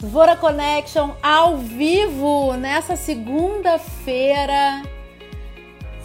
[0.00, 4.82] Vora Connection ao vivo nessa segunda-feira.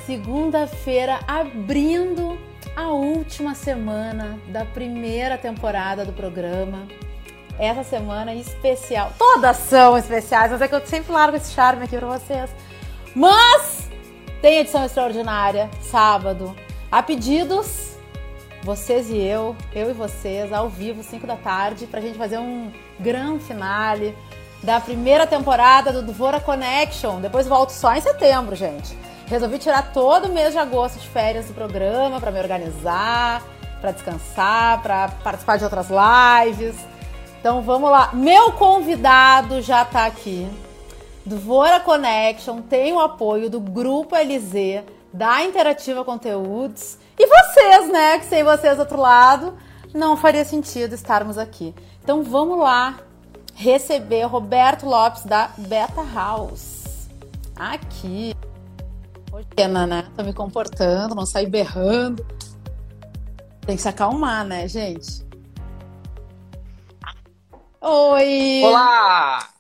[0.06, 2.40] Segunda-feira, abrindo
[2.76, 6.88] a última semana da primeira temporada do programa.
[7.58, 9.12] Essa semana especial.
[9.18, 12.50] Todas são especiais, mas é que eu sempre largo esse charme aqui pra vocês.
[13.14, 13.90] Mas
[14.42, 16.56] tem edição extraordinária, sábado.
[16.92, 17.89] A pedidos,
[18.70, 22.72] vocês e eu, eu e vocês, ao vivo, 5 da tarde, pra gente fazer um
[23.00, 24.16] grande finale
[24.62, 27.20] da primeira temporada do Dvora Connection.
[27.20, 28.96] Depois volto só em setembro, gente.
[29.26, 33.42] Resolvi tirar todo o mês de agosto de férias do programa para me organizar,
[33.82, 36.76] para descansar, para participar de outras lives.
[37.40, 38.12] Então vamos lá.
[38.14, 40.48] Meu convidado já está aqui.
[41.26, 47.00] Dvora Connection tem o apoio do Grupo LZ, da Interativa Conteúdos.
[47.20, 48.18] E vocês, né?
[48.18, 49.58] Que sem vocês do outro lado,
[49.94, 51.76] não faria sentido estarmos aqui.
[52.02, 52.98] Então vamos lá
[53.54, 57.10] receber Roberto Lopes da Beta House.
[57.58, 58.34] Aqui.
[59.54, 60.10] Pena, né?
[60.16, 62.26] Tô me comportando, não sair berrando.
[63.62, 65.28] Tem que se acalmar, né, gente?
[67.82, 68.62] Oi!
[68.64, 69.59] Olá!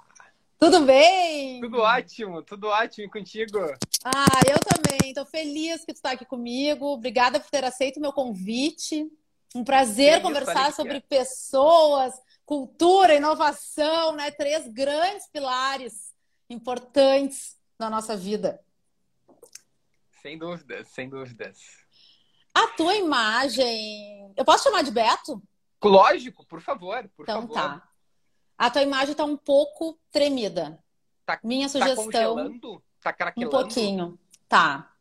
[0.60, 1.62] Tudo bem?
[1.62, 3.58] Tudo ótimo, tudo ótimo e contigo?
[4.04, 5.14] Ah, eu também.
[5.14, 6.86] Tô feliz que tu tá aqui comigo.
[6.88, 9.10] Obrigada por ter aceito o meu convite.
[9.56, 12.14] Um prazer conversar sobre pessoas,
[12.46, 14.32] cultura, inovação, né?
[14.32, 16.14] Três grandes pilares
[16.50, 18.60] importantes na nossa vida.
[20.22, 21.58] Sem dúvidas, sem dúvidas.
[22.54, 24.34] A tua imagem.
[24.36, 25.42] Eu posso chamar de Beto?
[25.82, 27.54] Lógico, por favor, por então favor.
[27.54, 27.89] tá.
[28.60, 30.78] A tua imagem tá um pouco tremida.
[31.26, 32.84] Tá- Minha Tá sugestão, congelando?
[33.02, 34.20] Tá um pouquinho.
[34.50, 34.94] Tá.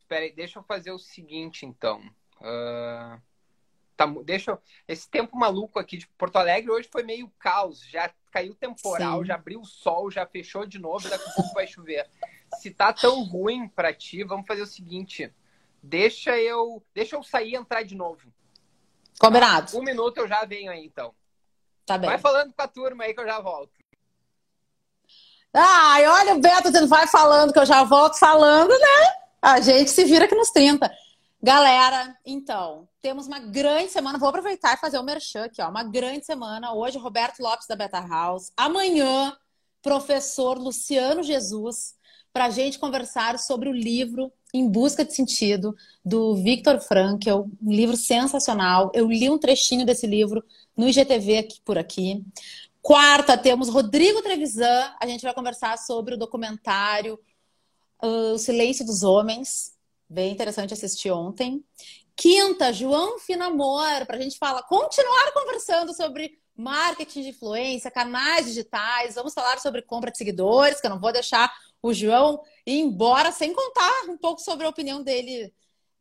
[0.00, 2.02] Espera aí, deixa eu fazer o seguinte, então.
[2.40, 3.20] Ah,
[3.96, 4.58] tá, deixa eu...
[4.88, 7.86] Esse tempo maluco aqui de Porto Alegre hoje foi meio caos.
[7.88, 9.26] Já caiu temporal, Sim.
[9.26, 12.10] já abriu o sol, já fechou de novo, daqui a pouco vai chover.
[12.58, 15.32] Se tá tão ruim pra ti, vamos fazer o seguinte.
[15.80, 18.32] Deixa eu, deixa eu sair e entrar de novo.
[19.20, 19.78] Combinado.
[19.78, 21.14] Um minuto eu já venho aí, então.
[21.86, 22.08] Tá bem.
[22.08, 23.72] Vai falando com a turma aí que eu já volto.
[25.52, 29.14] Ai, olha o Beto dizendo, vai falando que eu já volto falando, né?
[29.42, 30.90] A gente se vira aqui nos 30.
[31.42, 34.18] Galera, então, temos uma grande semana.
[34.18, 35.68] Vou aproveitar e fazer o merchan aqui, ó.
[35.68, 36.72] Uma grande semana.
[36.72, 38.52] Hoje, Roberto Lopes da Beta House.
[38.56, 39.34] Amanhã,
[39.82, 41.96] professor Luciano Jesus,
[42.32, 45.74] para a gente conversar sobre o livro Em Busca de Sentido,
[46.04, 47.46] do Viktor Frankl.
[47.60, 48.92] Um livro sensacional.
[48.94, 50.44] Eu li um trechinho desse livro
[50.76, 52.24] no IGTV aqui, por aqui.
[52.82, 54.94] Quarta, temos Rodrigo Trevisan.
[55.00, 57.18] A gente vai conversar sobre o documentário
[58.02, 59.76] uh, O Silêncio dos Homens.
[60.08, 61.64] Bem interessante assistir ontem.
[62.16, 69.14] Quinta, João Finamor, para a gente falar, continuar conversando sobre marketing de influência, canais digitais.
[69.14, 71.50] Vamos falar sobre compra de seguidores, que eu não vou deixar
[71.82, 75.52] o João ir embora sem contar um pouco sobre a opinião dele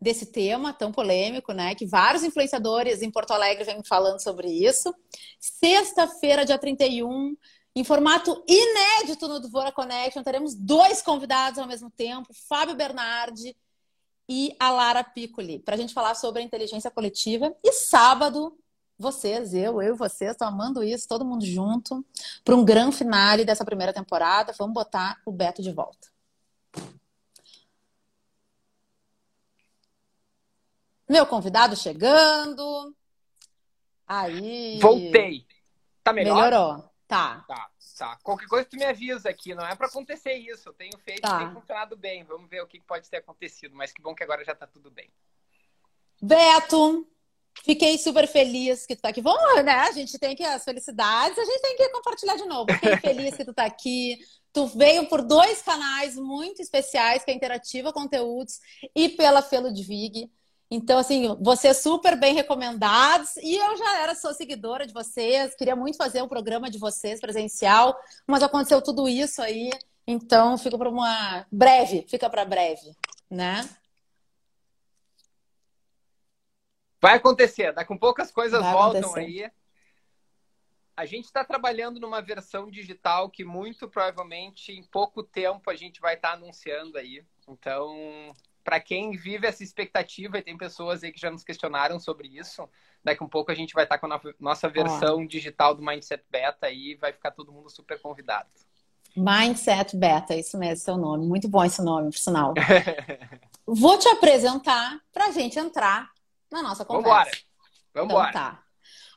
[0.02, 1.76] desse tema tão polêmico, né?
[1.76, 4.94] Que vários influenciadores em Porto Alegre vêm falando sobre isso.
[5.40, 7.36] Sexta-feira, dia 31,
[7.76, 13.56] em formato inédito no Dvora Connection, teremos dois convidados ao mesmo tempo, Fábio Bernardi
[14.28, 17.54] e a Lara Piccoli, para a gente falar sobre a inteligência coletiva.
[17.64, 18.58] E sábado,
[18.98, 22.06] vocês, eu, eu e vocês, estão amando isso, todo mundo junto,
[22.44, 24.54] para um grande finale dessa primeira temporada.
[24.58, 26.10] Vamos botar o Beto de volta.
[31.09, 32.96] Meu convidado chegando.
[34.08, 34.80] Aí.
[34.80, 35.46] Voltei.
[36.03, 36.36] Tá melhor?
[36.36, 36.90] Melhorou.
[37.08, 37.44] Tá.
[37.47, 38.20] Tá, tá.
[38.22, 39.56] Qualquer coisa tu me avisa aqui.
[39.56, 40.69] Não é pra acontecer isso.
[40.69, 41.42] Eu tenho feito Tá.
[41.42, 42.24] e tem funcionado bem.
[42.24, 43.75] Vamos ver o que pode ter acontecido.
[43.75, 45.09] Mas que bom que agora já tá tudo bem.
[46.22, 47.08] Beto,
[47.64, 49.22] fiquei super feliz que tu tá aqui.
[49.22, 49.72] Vamos, né?
[49.74, 52.72] A gente tem que as felicidades, a gente tem que compartilhar de novo.
[52.74, 54.19] Fiquei feliz que tu tá aqui.
[54.53, 58.59] Tu veio por dois canais muito especiais, que é a Interativa Conteúdos
[58.96, 60.30] e pela Felo de Vig.
[60.72, 63.35] Então, assim, vocês super bem recomendados.
[63.38, 67.19] E eu já era sua seguidora de vocês, queria muito fazer um programa de vocês
[67.19, 69.71] presencial, mas aconteceu tudo isso aí.
[70.06, 72.95] Então, fica para uma breve, fica para breve,
[73.30, 73.68] né?
[77.01, 77.74] Vai acontecer.
[77.74, 79.45] Daqui a poucas coisas Vai voltam acontecer.
[79.45, 79.51] aí.
[80.95, 86.01] A gente está trabalhando numa versão digital que muito provavelmente em pouco tempo a gente
[86.01, 87.24] vai estar anunciando aí.
[87.48, 88.33] Então,
[88.69, 92.69] para quem vive essa expectativa, e tem pessoas aí que já nos questionaram sobre isso,
[93.04, 95.81] daqui a um pouco a gente vai estar com a no- nossa versão digital do
[95.81, 98.48] Mindset Beta aí, vai ficar todo mundo super convidado.
[99.18, 101.25] Mindset Beta, isso mesmo, seu nome.
[101.25, 102.54] Muito bom esse nome, por sinal.
[103.66, 106.12] Vou te apresentar para a gente entrar
[106.51, 107.31] na nossa conversa.
[107.92, 108.30] Vambora!
[108.30, 108.30] Vambora!
[108.30, 108.63] Então tá.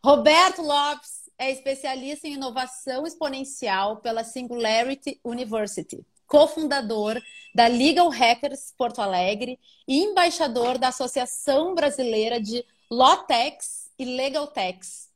[0.03, 7.21] Roberto Lopes é especialista em inovação exponencial pela Singularity University, cofundador
[7.55, 15.11] da Legal Hackers Porto Alegre e embaixador da Associação Brasileira de Lawtechs e Legaltechs.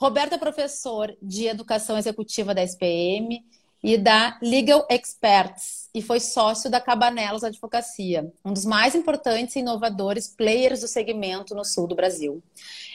[0.00, 3.44] Roberto é professor de Educação Executiva da SPM
[3.82, 9.58] e da Legal Experts e foi sócio da Cabanelos Advocacia, um dos mais importantes e
[9.58, 12.42] inovadores players do segmento no sul do Brasil.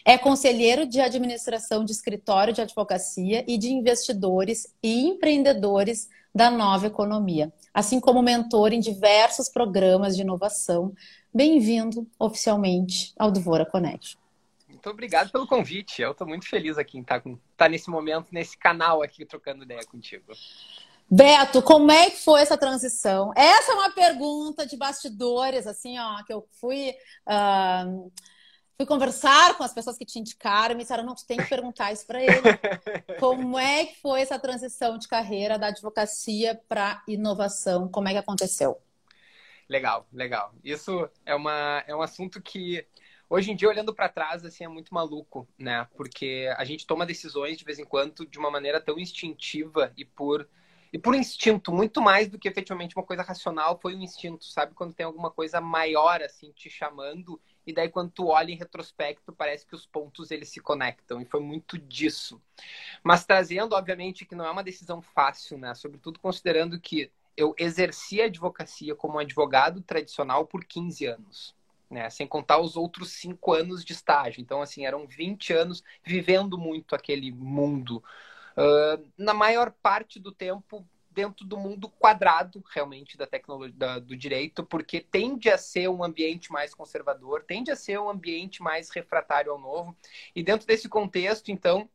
[0.03, 6.86] É conselheiro de administração de escritório de advocacia e de investidores e empreendedores da nova
[6.86, 10.94] economia, assim como mentor em diversos programas de inovação.
[11.34, 14.19] Bem-vindo oficialmente ao Dvora Connection.
[14.69, 16.00] Muito obrigado pelo convite.
[16.00, 19.63] Eu estou muito feliz aqui em estar, com, estar nesse momento, nesse canal aqui, trocando
[19.63, 20.31] ideia contigo.
[21.10, 23.34] Beto, como é que foi essa transição?
[23.36, 26.94] Essa é uma pergunta de bastidores, assim, ó, que eu fui,
[27.25, 28.12] uh,
[28.77, 31.50] fui conversar com as pessoas que te indicaram e me disseram, não, tu tem que
[31.50, 32.31] perguntar isso para ele.
[33.19, 37.89] como é que foi essa transição de carreira da advocacia para inovação?
[37.89, 38.79] Como é que aconteceu?
[39.68, 40.53] Legal, legal.
[40.63, 42.85] Isso é, uma, é um assunto que
[43.27, 45.88] hoje em dia, olhando para trás, assim, é muito maluco, né?
[45.97, 50.06] Porque a gente toma decisões de vez em quando de uma maneira tão instintiva e
[50.06, 50.47] por
[50.94, 54.74] e por instinto, muito mais do que efetivamente uma coisa racional, foi um instinto, sabe?
[54.74, 59.33] Quando tem alguma coisa maior, assim, te chamando, e daí quando tu olha em retrospecto,
[59.33, 62.41] parece que os pontos eles se conectam, e foi muito disso.
[63.03, 65.75] Mas trazendo, obviamente, que não é uma decisão fácil, né?
[65.75, 71.55] Sobretudo considerando que eu exerci a advocacia como advogado tradicional por 15 anos.
[71.89, 74.41] Né, sem contar os outros cinco anos de estágio.
[74.41, 78.03] Então, assim, eram 20 anos vivendo muito aquele mundo
[78.57, 80.85] uh, na maior parte do tempo
[81.17, 86.03] dentro do mundo quadrado realmente da tecnologia da, do direito, porque tende a ser um
[86.03, 89.97] ambiente mais conservador, tende a ser um ambiente mais refratário ao novo.
[90.35, 91.89] E dentro desse contexto, então,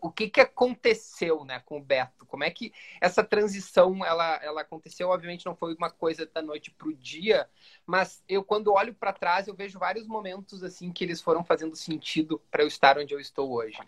[0.00, 2.26] o que, que aconteceu né, com o Beto?
[2.26, 5.08] Como é que essa transição ela, ela aconteceu?
[5.08, 7.48] Obviamente não foi uma coisa da noite para o dia,
[7.86, 11.74] mas eu quando olho para trás eu vejo vários momentos assim que eles foram fazendo
[11.74, 13.78] sentido para eu estar onde eu estou hoje,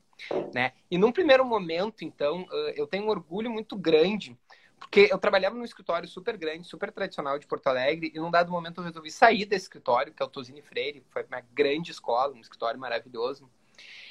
[0.54, 0.72] né?
[0.90, 4.36] E num primeiro momento, então, eu tenho um orgulho muito grande
[4.82, 8.50] porque eu trabalhava num escritório super grande, super tradicional de Porto Alegre, e num dado
[8.50, 12.34] momento eu resolvi sair desse escritório, que é o Tosini Freire, foi uma grande escola,
[12.34, 13.48] um escritório maravilhoso.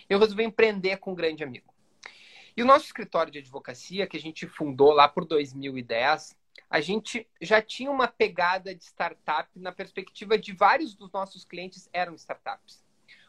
[0.10, 1.71] Eu resolvi empreender com um grande amigo.
[2.62, 6.38] E o nosso escritório de advocacia, que a gente fundou lá por 2010,
[6.70, 11.90] a gente já tinha uma pegada de startup na perspectiva de vários dos nossos clientes
[11.92, 12.86] eram startups.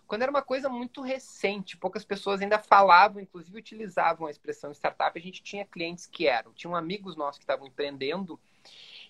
[0.06, 5.18] Quando era uma coisa muito recente, poucas pessoas ainda falavam, inclusive utilizavam a expressão startup,
[5.18, 6.52] a gente tinha clientes que eram.
[6.52, 8.38] Tinham amigos nossos que estavam empreendendo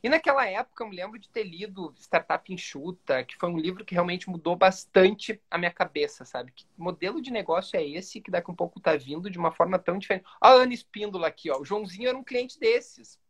[0.02, 3.84] e naquela época eu me lembro de ter lido Startup Enxuta, que foi um livro
[3.84, 6.52] que realmente mudou bastante a minha cabeça, sabe?
[6.52, 9.52] Que modelo de negócio é esse que daqui a um pouco tá vindo de uma
[9.52, 10.26] forma tão diferente?
[10.40, 11.60] A Ana Espíndola aqui, ó.
[11.60, 13.20] O Joãozinho era um cliente desses.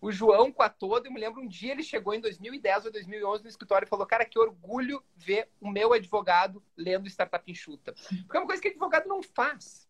[0.00, 2.92] O João com a toda, eu me lembro um dia ele chegou em 2010 ou
[2.92, 7.92] 2011 no escritório e falou: Cara, que orgulho ver o meu advogado lendo Startup Enxuta.
[7.92, 9.88] Porque é uma coisa que advogado não faz.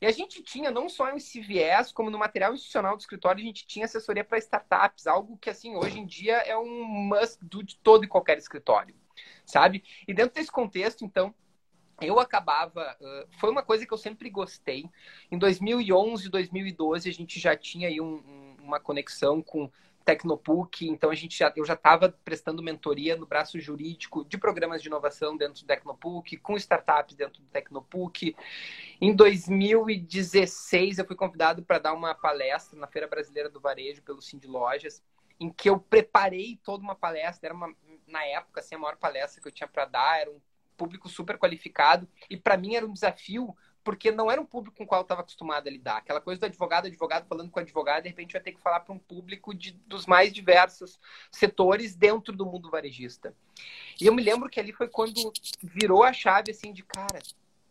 [0.00, 3.46] E a gente tinha não só esse viés, como no material institucional do escritório, a
[3.46, 7.62] gente tinha assessoria para startups, algo que, assim, hoje em dia é um must do
[7.62, 8.94] de todo e qualquer escritório,
[9.44, 9.82] sabe?
[10.06, 11.34] E dentro desse contexto, então,
[12.00, 12.96] eu acabava.
[13.38, 14.84] Foi uma coisa que eu sempre gostei.
[15.30, 19.70] Em 2011, 2012, a gente já tinha aí um, uma conexão com
[20.06, 24.80] Tecnopuc, então a gente já, eu já estava prestando mentoria no braço jurídico de programas
[24.80, 28.36] de inovação dentro do Tecnopuc, com startups dentro do Tecnopuc.
[29.00, 34.22] Em 2016, eu fui convidado para dar uma palestra na Feira Brasileira do Varejo pelo
[34.22, 35.02] Cindy Lojas,
[35.40, 37.74] em que eu preparei toda uma palestra, era uma,
[38.06, 40.40] na época assim, a maior palestra que eu tinha para dar, era um
[40.76, 43.56] público super qualificado, e para mim era um desafio
[43.86, 45.98] porque não era um público com o qual eu estava acostumado a lidar.
[45.98, 48.92] Aquela coisa do advogado, advogado falando com advogado, de repente vai ter que falar para
[48.92, 50.98] um público de, dos mais diversos
[51.30, 53.32] setores dentro do mundo varejista.
[54.00, 57.20] E eu me lembro que ali foi quando virou a chave assim de cara,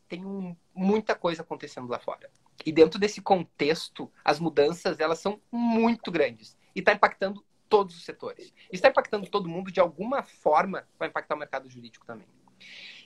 [0.08, 2.32] tem um, muita coisa acontecendo lá fora.
[2.66, 8.06] E dentro desse contexto, as mudanças elas são muito grandes e está impactando todos os
[8.06, 8.54] setores.
[8.72, 12.28] Está impactando todo mundo de alguma forma, vai impactar o mercado jurídico também.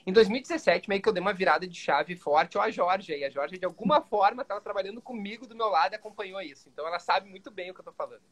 [0.06, 3.24] Em 2017, meio que eu dei uma virada de chave forte, ó, a Jorge aí.
[3.24, 6.68] A Jorge, de alguma forma, estava trabalhando comigo do meu lado e acompanhou isso.
[6.68, 8.22] Então, ela sabe muito bem o que eu estou falando.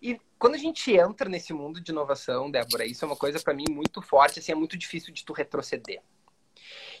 [0.00, 3.54] E quando a gente entra nesse mundo de inovação, Débora, isso é uma coisa para
[3.54, 6.02] mim muito forte, assim, é muito difícil de tu retroceder.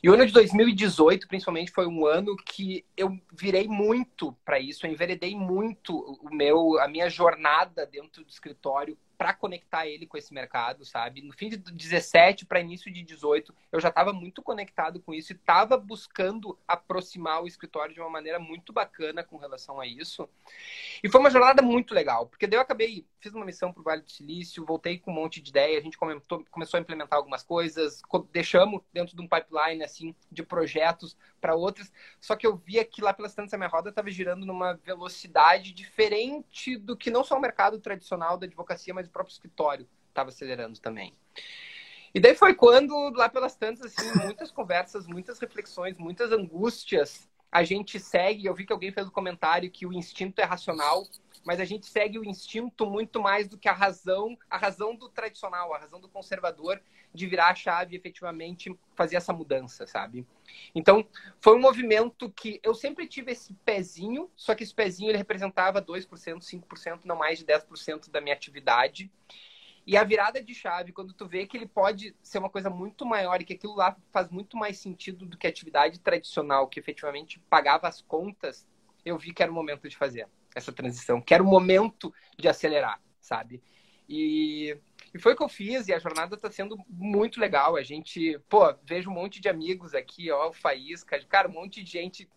[0.02, 4.86] E o ano de 2018, principalmente, foi um ano que eu virei muito para isso,
[4.86, 10.16] eu enveredei muito o meu, a minha jornada dentro do escritório para conectar ele com
[10.16, 11.22] esse mercado, sabe?
[11.22, 15.32] No fim de 17 para início de 18, eu já estava muito conectado com isso
[15.32, 20.28] e estava buscando aproximar o escritório de uma maneira muito bacana com relação a isso.
[21.02, 23.84] E foi uma jornada muito legal, porque daí eu acabei, fiz uma missão para o
[23.84, 27.18] Vale do Silício, voltei com um monte de ideia, a gente comentou, começou a implementar
[27.18, 28.02] algumas coisas,
[28.32, 33.02] deixamos dentro de um pipeline assim de projetos para outras, só que eu via que
[33.02, 37.36] lá pelas tantas a minha roda estava girando numa velocidade diferente do que não só
[37.36, 41.14] o mercado tradicional da advocacia, mas o próprio escritório estava acelerando também.
[42.14, 47.62] E daí foi quando, lá pelas tantas, assim, muitas conversas, muitas reflexões, muitas angústias, a
[47.62, 48.46] gente segue.
[48.46, 51.06] Eu vi que alguém fez um comentário que o instinto é racional,
[51.44, 55.08] mas a gente segue o instinto muito mais do que a razão, a razão do
[55.08, 56.82] tradicional, a razão do conservador
[57.14, 60.26] de virar a chave e efetivamente fazer essa mudança, sabe?
[60.74, 61.06] Então,
[61.40, 65.80] foi um movimento que eu sempre tive esse pezinho, só que esse pezinho ele representava
[65.80, 69.08] 2%, 5%, não mais de 10% da minha atividade.
[69.86, 73.04] E a virada de chave, quando tu vê que ele pode ser uma coisa muito
[73.04, 76.80] maior e que aquilo lá faz muito mais sentido do que a atividade tradicional, que
[76.80, 78.66] efetivamente pagava as contas,
[79.04, 82.48] eu vi que era o momento de fazer essa transição, que era o momento de
[82.48, 83.62] acelerar, sabe?
[84.08, 84.78] E,
[85.12, 87.76] e foi o que eu fiz, e a jornada está sendo muito legal.
[87.76, 91.82] A gente, pô, vejo um monte de amigos aqui, ó, o Faísca, cara, um monte
[91.82, 92.28] de gente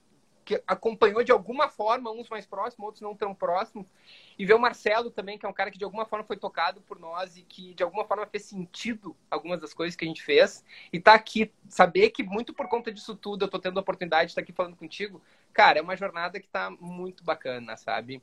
[0.44, 3.92] que acompanhou de alguma forma, uns mais próximos, outros não tão próximos.
[4.38, 6.80] E ver o Marcelo também, que é um cara que de alguma forma foi tocado
[6.82, 10.24] por nós e que de alguma forma fez sentido algumas das coisas que a gente
[10.24, 10.64] fez.
[10.94, 14.26] E tá aqui, saber que muito por conta disso tudo eu tô tendo a oportunidade
[14.26, 15.22] de estar aqui falando contigo,
[15.54, 18.22] cara, é uma jornada que tá muito bacana, sabe?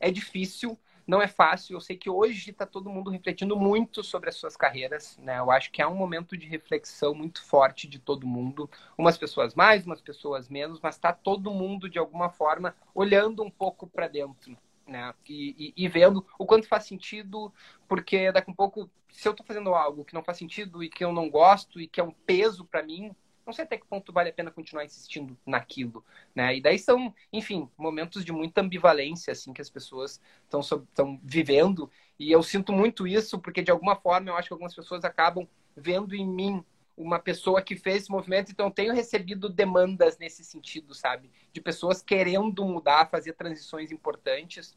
[0.00, 1.76] É difícil, não é fácil.
[1.76, 5.38] Eu sei que hoje está todo mundo refletindo muito sobre as suas carreiras, né?
[5.38, 8.68] Eu acho que é um momento de reflexão muito forte de todo mundo.
[8.96, 13.50] Umas pessoas mais, umas pessoas menos, mas está todo mundo de alguma forma olhando um
[13.50, 15.12] pouco para dentro, né?
[15.28, 17.52] E, e, e, vendo o quanto faz sentido,
[17.88, 20.88] porque daqui a um pouco, se eu estou fazendo algo que não faz sentido e
[20.88, 23.14] que eu não gosto e que é um peso para mim,
[23.46, 26.56] não sei até que ponto vale a pena continuar insistindo naquilo, né?
[26.56, 31.90] E daí são, enfim, momentos de muita ambivalência, assim, que as pessoas estão vivendo.
[32.18, 35.46] E eu sinto muito isso, porque de alguma forma eu acho que algumas pessoas acabam
[35.76, 36.64] vendo em mim
[36.96, 41.30] uma pessoa que fez esse movimento, então eu tenho recebido demandas nesse sentido, sabe?
[41.52, 44.76] De pessoas querendo mudar, fazer transições importantes.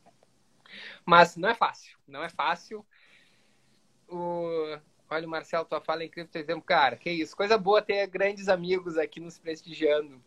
[1.06, 2.86] Mas não é fácil, não é fácil.
[4.08, 4.78] O...
[5.10, 8.06] Olha, o Marcelo, tua fala é incrível, tu exemplo, cara, que isso, coisa boa ter
[8.08, 10.22] grandes amigos aqui nos prestigiando.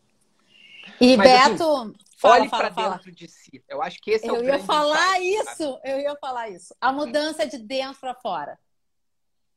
[1.00, 3.62] E Mas, assim, Beto, assim, fala, olhe para dentro de si.
[3.68, 5.80] Eu acho que esse é eu o ia falar isso, sabe?
[5.85, 6.75] eu ia falar isso.
[6.80, 8.59] A mudança de dentro para fora.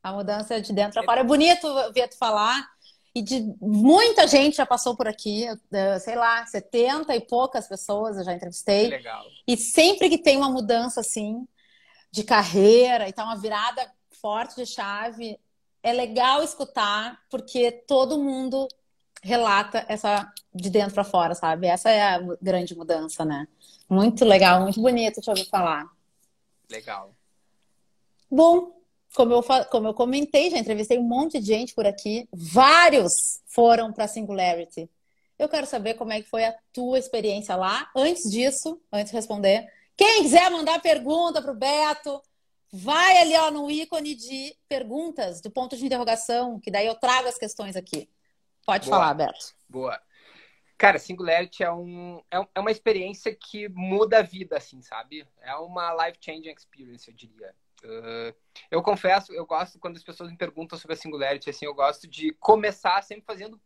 [0.04, 1.20] A mudança de dentro para fora.
[1.22, 2.72] É bonito ver tu falar.
[3.14, 5.46] E de muita gente já passou por aqui,
[6.00, 8.88] sei lá, 70 e poucas pessoas eu já entrevistei.
[8.88, 9.24] Legal.
[9.46, 11.46] E sempre que tem uma mudança assim
[12.10, 13.88] de carreira e tá uma virada
[14.20, 15.38] forte de chave,
[15.82, 18.68] é legal escutar, porque todo mundo
[19.22, 21.66] relata essa de dentro para fora, sabe?
[21.66, 23.48] Essa é a grande mudança, né?
[23.88, 25.86] Muito legal, muito bonito te ouvir falar.
[26.70, 27.14] Legal.
[28.30, 28.82] Bom,
[29.14, 32.28] como eu, como eu comentei, já entrevistei um monte de gente por aqui.
[32.32, 34.90] Vários foram para Singularity.
[35.38, 37.90] Eu quero saber como é que foi a tua experiência lá.
[37.94, 39.66] Antes disso, antes de responder,
[39.96, 42.20] quem quiser mandar pergunta para o Beto,
[42.72, 47.28] vai ali ó, no ícone de perguntas, do ponto de interrogação, que daí eu trago
[47.28, 48.08] as questões aqui.
[48.66, 48.98] Pode Boa.
[48.98, 49.54] falar, Beto.
[49.68, 50.00] Boa.
[50.76, 55.24] Cara, Singularity é, um, é, é uma experiência que muda a vida, assim, sabe?
[55.40, 57.54] É uma life-changing experience, eu diria.
[57.84, 58.34] Uh,
[58.70, 62.08] eu confesso, eu gosto, quando as pessoas me perguntam sobre a Singularity, assim, eu gosto
[62.08, 63.60] de começar sempre fazendo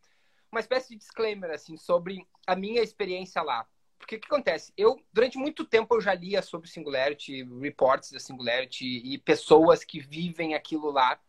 [0.51, 3.67] uma espécie de disclaimer, assim, sobre a minha experiência lá.
[3.99, 4.73] Porque o que acontece?
[4.77, 10.01] Eu, durante muito tempo, eu já lia sobre Singularity, reports da Singularity e pessoas que
[10.01, 11.21] vivem aquilo lá.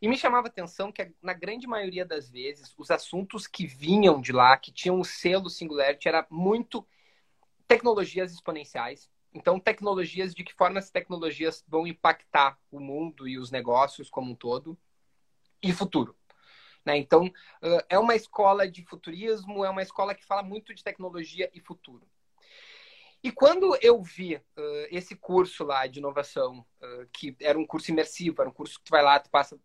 [0.00, 4.20] E me chamava a atenção que, na grande maioria das vezes, os assuntos que vinham
[4.20, 6.86] de lá, que tinham o selo Singularity, era muito
[7.66, 9.10] tecnologias exponenciais.
[9.36, 14.32] Então, tecnologias, de que forma as tecnologias vão impactar o mundo e os negócios como
[14.32, 14.78] um todo.
[15.62, 16.16] E futuro.
[16.84, 16.96] Né?
[16.96, 17.30] Então,
[17.88, 22.06] é uma escola de futurismo, é uma escola que fala muito de tecnologia e futuro.
[23.22, 24.42] E quando eu vi uh,
[24.90, 28.84] esse curso lá de inovação, uh, que era um curso imersivo, era um curso que
[28.84, 29.58] tu vai lá, tu passa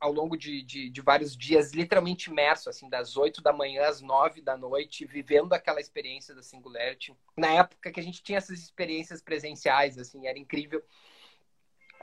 [0.00, 4.00] ao longo de, de, de, vários dias, literalmente imerso, assim, das 8 da manhã às
[4.00, 7.14] 9 da noite, vivendo aquela experiência da Singularity.
[7.36, 10.82] Na época que a gente tinha essas experiências presenciais, assim, era incrível.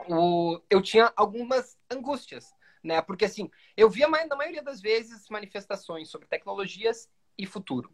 [0.08, 3.02] O, eu tinha algumas angústias, né?
[3.02, 7.92] Porque assim, eu via na maioria das vezes manifestações sobre tecnologias e futuro.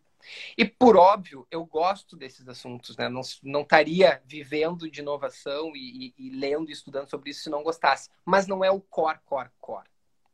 [0.57, 3.09] E, por óbvio, eu gosto desses assuntos, né?
[3.09, 7.51] Não, não estaria vivendo de inovação e, e, e lendo e estudando sobre isso se
[7.51, 8.11] não gostasse.
[8.25, 9.89] Mas não é o core, core, core.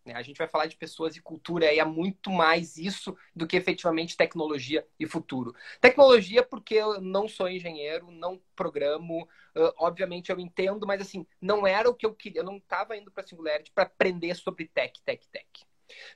[0.04, 0.14] Né?
[0.14, 3.57] A gente vai falar de pessoas e cultura e é muito mais isso do que
[3.57, 5.54] efetivamente tecnologia e futuro.
[5.80, 9.23] Tecnologia, porque eu não sou engenheiro, não programo,
[9.57, 12.40] uh, obviamente eu entendo, mas assim, não era o que eu queria.
[12.40, 15.47] Eu não estava indo para a Singularity para aprender sobre tech, tech, tech.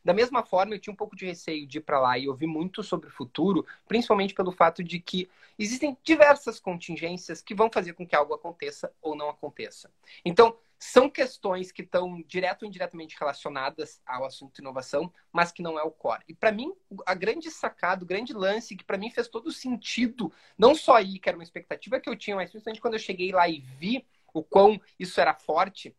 [0.04, 2.46] Da mesma forma, eu tinha um pouco de receio de ir para lá e ouvir
[2.46, 7.92] muito sobre o futuro, principalmente pelo fato de que existem diversas contingências que vão fazer
[7.94, 9.90] com que algo aconteça ou não aconteça.
[10.24, 15.78] Então, são questões que estão direto ou indiretamente relacionadas ao assunto inovação, mas que não
[15.78, 16.22] é o core.
[16.28, 16.72] E para mim,
[17.06, 21.18] a grande sacada, o grande lance que para mim fez todo sentido, não só aí,
[21.18, 24.06] que era uma expectativa que eu tinha, mas principalmente quando eu cheguei lá e vi
[24.32, 25.96] o quão isso era forte,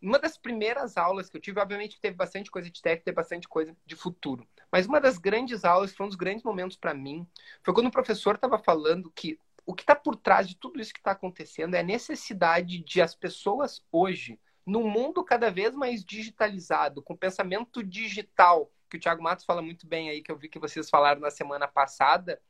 [0.00, 3.48] uma das primeiras aulas que eu tive, obviamente teve bastante coisa de tech, teve bastante
[3.48, 4.46] coisa de futuro.
[4.70, 7.26] Mas uma das grandes aulas, foi um dos grandes momentos para mim,
[7.62, 10.94] foi quando o professor estava falando que o que está por trás de tudo isso
[10.94, 16.04] que está acontecendo é a necessidade de as pessoas hoje, num mundo cada vez mais
[16.04, 20.48] digitalizado, com pensamento digital, que o Thiago Matos fala muito bem aí, que eu vi
[20.48, 22.40] que vocês falaram na semana passada,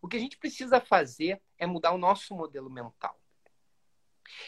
[0.00, 3.18] o que a gente precisa fazer é mudar o nosso modelo mental.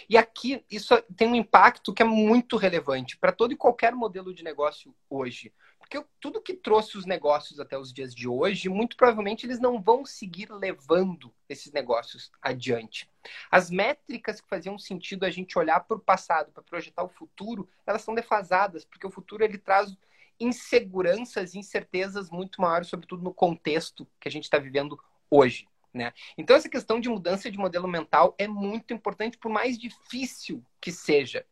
[0.09, 4.33] E aqui isso tem um impacto que é muito relevante para todo e qualquer modelo
[4.33, 5.53] de negócio hoje.
[5.95, 9.81] Porque tudo que trouxe os negócios até os dias de hoje, muito provavelmente eles não
[9.81, 13.09] vão seguir levando esses negócios adiante.
[13.49, 17.69] As métricas que faziam sentido a gente olhar para o passado, para projetar o futuro,
[17.87, 19.97] elas são defasadas, porque o futuro ele traz
[20.41, 24.99] inseguranças, incertezas muito maiores, sobretudo no contexto que a gente está vivendo
[25.31, 25.69] hoje.
[25.93, 26.13] Né?
[26.37, 30.91] Então, essa questão de mudança de modelo mental é muito importante, por mais difícil que
[30.91, 31.47] seja.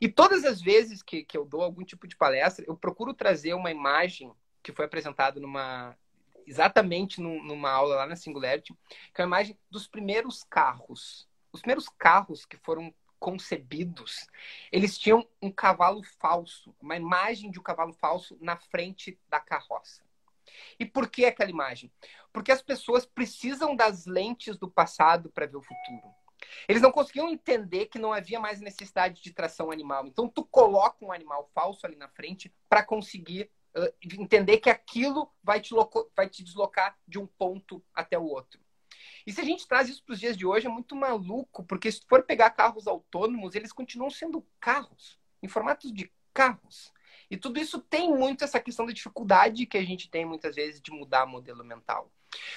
[0.00, 3.54] E todas as vezes que, que eu dou algum tipo de palestra, eu procuro trazer
[3.54, 4.32] uma imagem
[4.62, 5.96] que foi apresentada numa
[6.46, 8.74] exatamente numa aula lá na Singularity,
[9.14, 11.26] que é a imagem dos primeiros carros.
[11.52, 14.26] Os primeiros carros que foram concebidos,
[14.70, 20.02] eles tinham um cavalo falso, uma imagem de um cavalo falso na frente da carroça.
[20.78, 21.90] E por que aquela imagem?
[22.32, 26.14] Porque as pessoas precisam das lentes do passado para ver o futuro.
[26.68, 30.06] Eles não conseguiam entender que não havia mais necessidade de tração animal.
[30.06, 35.30] Então, tu coloca um animal falso ali na frente para conseguir uh, entender que aquilo
[35.42, 35.74] vai te,
[36.16, 38.60] vai te deslocar de um ponto até o outro.
[39.26, 41.90] E se a gente traz isso para os dias de hoje, é muito maluco, porque
[41.90, 46.92] se for pegar carros autônomos, eles continuam sendo carros, em formatos de carros.
[47.30, 50.80] E tudo isso tem muito essa questão da dificuldade que a gente tem muitas vezes
[50.80, 52.12] de mudar modelo mental.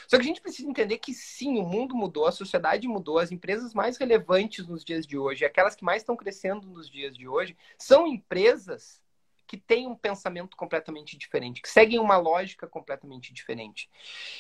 [0.08, 3.32] Só que a gente precisa entender que sim, o mundo mudou, a sociedade mudou, as
[3.32, 7.28] empresas mais relevantes nos dias de hoje, aquelas que mais estão crescendo nos dias de
[7.28, 9.02] hoje, são empresas
[9.48, 13.90] que têm um pensamento completamente diferente, que seguem uma lógica completamente diferente.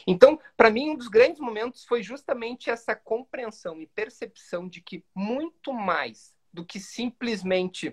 [0.05, 5.03] Então, para mim, um dos grandes momentos foi justamente essa compreensão e percepção de que
[5.15, 7.89] muito mais do que simplesmente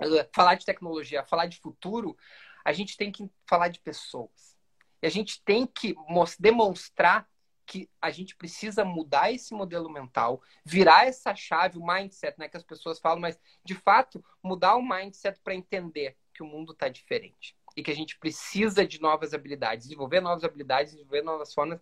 [0.00, 2.16] uh, falar de tecnologia, falar de futuro,
[2.64, 4.57] a gente tem que falar de pessoas.
[5.02, 5.94] E a gente tem que
[6.38, 7.28] demonstrar
[7.66, 12.56] que a gente precisa mudar esse modelo mental, virar essa chave, o mindset, né, que
[12.56, 16.88] as pessoas falam, mas de fato mudar o mindset para entender que o mundo está
[16.88, 21.78] diferente e que a gente precisa de novas habilidades, desenvolver novas habilidades, desenvolver novas formas.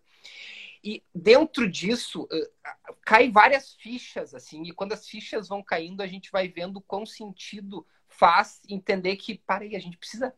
[0.82, 2.28] E dentro disso
[3.02, 7.06] cai várias fichas assim, e quando as fichas vão caindo, a gente vai vendo quão
[7.06, 10.34] sentido faz entender que, parei, a gente precisa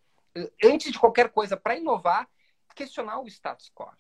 [0.63, 2.29] antes de qualquer coisa para inovar,
[2.79, 3.91] questionar o status quo.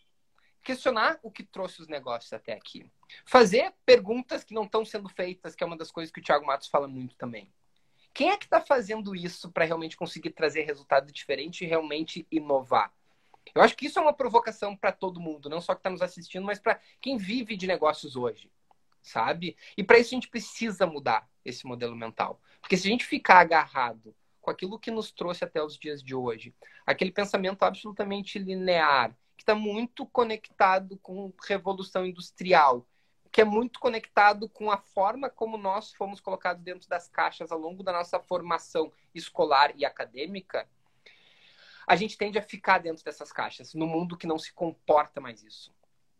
[0.62, 2.88] Questionar o que trouxe os negócios até aqui.
[3.24, 6.46] Fazer perguntas que não estão sendo feitas, que é uma das coisas que o Thiago
[6.46, 7.52] Matos fala muito também.
[8.14, 12.92] Quem é que está fazendo isso para realmente conseguir trazer resultado diferente e realmente inovar?
[13.52, 16.02] Eu acho que isso é uma provocação para todo mundo, não só que está nos
[16.02, 18.52] assistindo, mas para quem vive de negócios hoje,
[19.02, 19.56] sabe?
[19.76, 22.40] E para isso a gente precisa mudar esse modelo mental.
[22.60, 24.14] Porque se a gente ficar agarrado
[24.48, 26.54] com aquilo que nos trouxe até os dias de hoje.
[26.86, 32.86] Aquele pensamento absolutamente linear, que está muito conectado com revolução industrial,
[33.30, 37.58] que é muito conectado com a forma como nós fomos colocados dentro das caixas ao
[37.58, 40.66] longo da nossa formação escolar e acadêmica,
[41.86, 45.42] a gente tende a ficar dentro dessas caixas, no mundo que não se comporta mais
[45.42, 45.74] isso.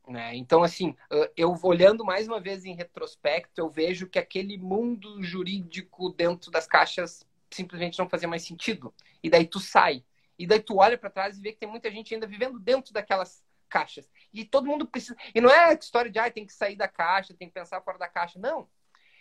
[0.06, 0.36] Né?
[0.36, 0.94] Então, assim,
[1.34, 6.66] eu olhando mais uma vez em retrospecto, eu vejo que aquele mundo jurídico dentro das
[6.66, 8.94] caixas simplesmente não fazia mais sentido.
[9.22, 10.04] E daí tu sai.
[10.38, 12.92] E daí tu olha para trás e vê que tem muita gente ainda vivendo dentro
[12.92, 14.08] daquelas caixas.
[14.32, 15.16] E todo mundo precisa.
[15.34, 17.80] E não é a história de ah, tem que sair da caixa, tem que pensar
[17.82, 18.38] fora da caixa.
[18.38, 18.68] Não.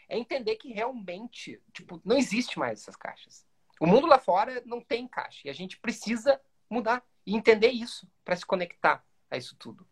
[0.07, 3.45] É entender que realmente, tipo, não existe mais essas caixas.
[3.79, 5.41] O mundo lá fora não tem caixa.
[5.45, 9.87] E a gente precisa mudar e entender isso para se conectar a isso tudo.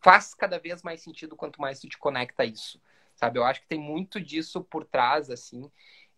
[0.00, 2.80] faz cada vez mais sentido quanto mais tu te conecta a isso,
[3.16, 3.38] sabe?
[3.38, 5.70] Eu acho que tem muito disso por trás, assim.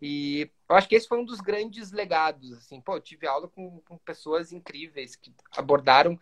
[0.03, 2.81] E eu acho que esse foi um dos grandes legados, assim.
[2.81, 6.19] Pô, eu tive aula com, com pessoas incríveis que abordaram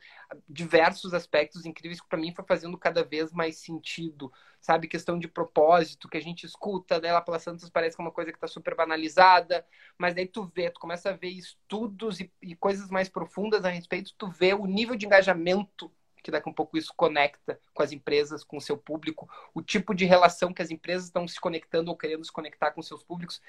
[0.49, 4.88] diversos aspectos incríveis que para mim foi fazendo cada vez mais sentido, sabe?
[4.88, 8.33] Questão de propósito, que a gente escuta dela pela Santos parece que é uma coisa
[8.33, 9.64] que está super banalizada,
[9.97, 13.71] mas daí tu vê, tu começa a ver estudos e, e coisas mais profundas a
[13.71, 17.83] respeito, tu vê o nível de engajamento que daqui a um pouco isso conecta com
[17.83, 21.40] as empresas, com o seu público, o tipo de relação que as empresas estão se
[21.40, 23.40] conectando ou querendo se conectar com seus públicos.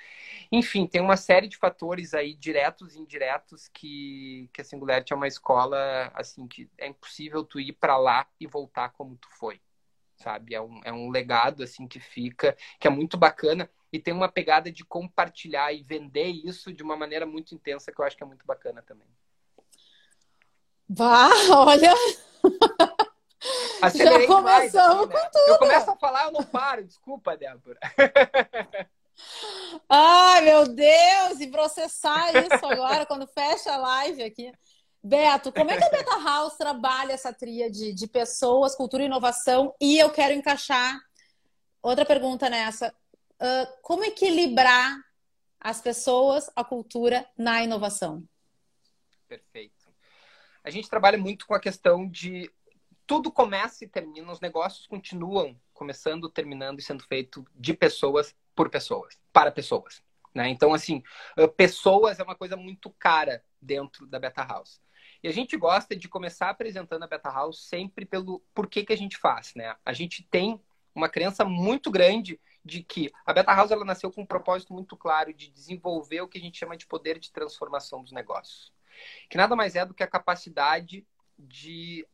[0.51, 5.15] Enfim, tem uma série de fatores aí, diretos e indiretos, que, que a Singularity é
[5.15, 9.61] uma escola, assim, que é impossível tu ir para lá e voltar como tu foi,
[10.17, 10.55] sabe?
[10.55, 14.29] É um, é um legado, assim, que fica, que é muito bacana e tem uma
[14.29, 18.23] pegada de compartilhar e vender isso de uma maneira muito intensa, que eu acho que
[18.23, 19.07] é muito bacana também.
[20.87, 21.93] Vá, olha,
[23.81, 25.07] Acelerei Já começamos demais, assim, né?
[25.07, 25.47] com tudo.
[25.47, 26.83] Eu começo a falar, eu não paro.
[26.83, 27.79] Desculpa, Débora.
[29.89, 31.39] Ai, meu Deus!
[31.39, 34.51] E processar isso agora, quando fecha a live aqui.
[35.01, 39.73] Beto, como é que a Beta House trabalha essa tríade de pessoas, cultura e inovação?
[39.79, 40.99] E eu quero encaixar
[41.81, 42.93] outra pergunta nessa.
[43.41, 44.97] Uh, como equilibrar
[45.59, 48.23] as pessoas, a cultura na inovação?
[49.27, 49.79] Perfeito
[50.63, 52.49] a gente trabalha muito com a questão de
[53.09, 58.69] tudo começa e termina, os negócios continuam começando, terminando e sendo feito de pessoas por
[58.69, 60.03] pessoas, para pessoas.
[60.31, 60.49] Né?
[60.49, 61.01] Então, assim,
[61.57, 64.79] pessoas é uma coisa muito cara dentro da Beta House.
[65.23, 68.97] E a gente gosta de começar apresentando a Beta House sempre pelo porquê que a
[68.97, 69.75] gente faz, né?
[69.83, 70.61] A gente tem
[70.93, 74.95] uma crença muito grande de que a Beta House ela nasceu com um propósito muito
[74.95, 78.71] claro de desenvolver o que a gente chama de poder de transformação dos negócios
[79.29, 81.05] que nada mais é do que a capacidade
[81.37, 82.05] de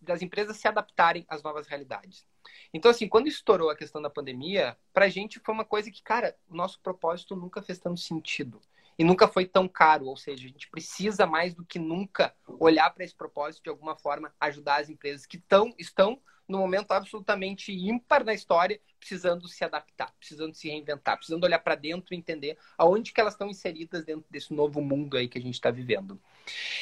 [0.00, 2.26] das empresas se adaptarem às novas realidades.
[2.72, 6.02] Então, assim, quando estourou a questão da pandemia, para a gente foi uma coisa que,
[6.02, 8.60] cara, o nosso propósito nunca fez tanto sentido.
[8.98, 10.06] E nunca foi tão caro.
[10.06, 13.96] Ou seja, a gente precisa mais do que nunca olhar para esse propósito de alguma
[13.96, 19.64] forma, ajudar as empresas que tão, estão no momento absolutamente ímpar na história, precisando se
[19.64, 24.04] adaptar, precisando se reinventar, precisando olhar para dentro e entender aonde que elas estão inseridas
[24.04, 26.20] dentro desse novo mundo aí que a gente está vivendo.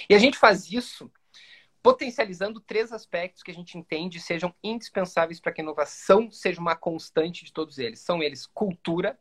[0.09, 1.11] E a gente faz isso
[1.83, 6.77] potencializando três aspectos que a gente entende sejam indispensáveis para que a inovação seja uma
[6.77, 8.01] constante de todos eles.
[8.01, 9.19] São eles cultura,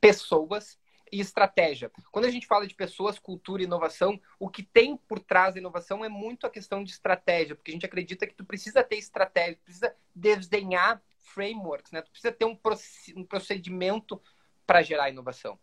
[0.00, 0.78] pessoas
[1.12, 1.92] e estratégia.
[2.10, 5.60] Quando a gente fala de pessoas, cultura e inovação, o que tem por trás da
[5.60, 8.96] inovação é muito a questão de estratégia, porque a gente acredita que tu precisa ter
[8.96, 12.02] estratégia, precisa desenhar frameworks, né?
[12.02, 14.20] Tu precisa ter um procedimento
[14.66, 15.58] para gerar inovação.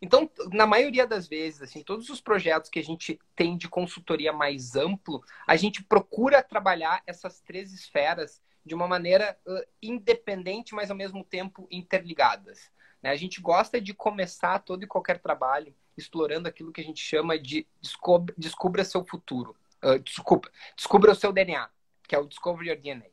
[0.00, 4.32] Então, na maioria das vezes, assim, todos os projetos que a gente tem de consultoria
[4.32, 10.90] mais amplo, a gente procura trabalhar essas três esferas de uma maneira uh, independente, mas
[10.90, 12.70] ao mesmo tempo interligadas.
[13.02, 13.10] Né?
[13.10, 17.38] A gente gosta de começar todo e qualquer trabalho explorando aquilo que a gente chama
[17.38, 19.56] de descubra, descubra seu futuro.
[19.82, 21.68] Uh, desculpa, descubra o seu DNA,
[22.06, 23.10] que é o Discover Your DNA.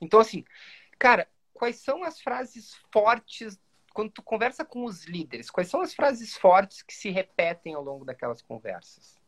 [0.00, 0.44] Então, assim,
[0.98, 3.58] cara, quais são as frases fortes
[3.96, 5.50] quando tu conversa com os líderes?
[5.50, 9.18] Quais são as frases fortes que se repetem ao longo daquelas conversas?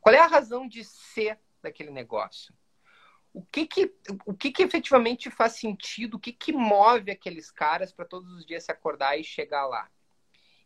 [0.00, 2.54] Qual é a razão de ser daquele negócio?
[3.32, 3.94] o que que,
[4.26, 8.44] o que que efetivamente faz sentido, o que que move aqueles caras para todos os
[8.44, 9.88] dias se acordar e chegar lá.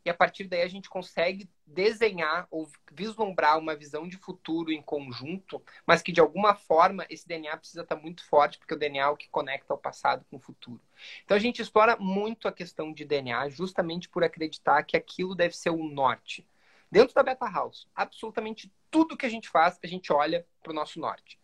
[0.05, 4.83] E a partir daí a gente consegue desenhar ou vislumbrar uma visão de futuro em
[4.83, 9.05] conjunto, mas que de alguma forma esse DNA precisa estar muito forte, porque o DNA
[9.05, 10.81] é o que conecta o passado com o futuro.
[11.25, 15.57] Então a gente explora muito a questão de DNA justamente por acreditar que aquilo deve
[15.57, 16.47] ser o norte.
[16.90, 20.75] Dentro da Beta House, absolutamente tudo que a gente faz, a gente olha para o
[20.75, 21.40] nosso norte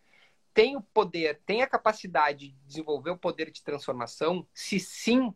[0.52, 5.32] tem o poder, tem a capacidade de desenvolver o poder de transformação, se sim,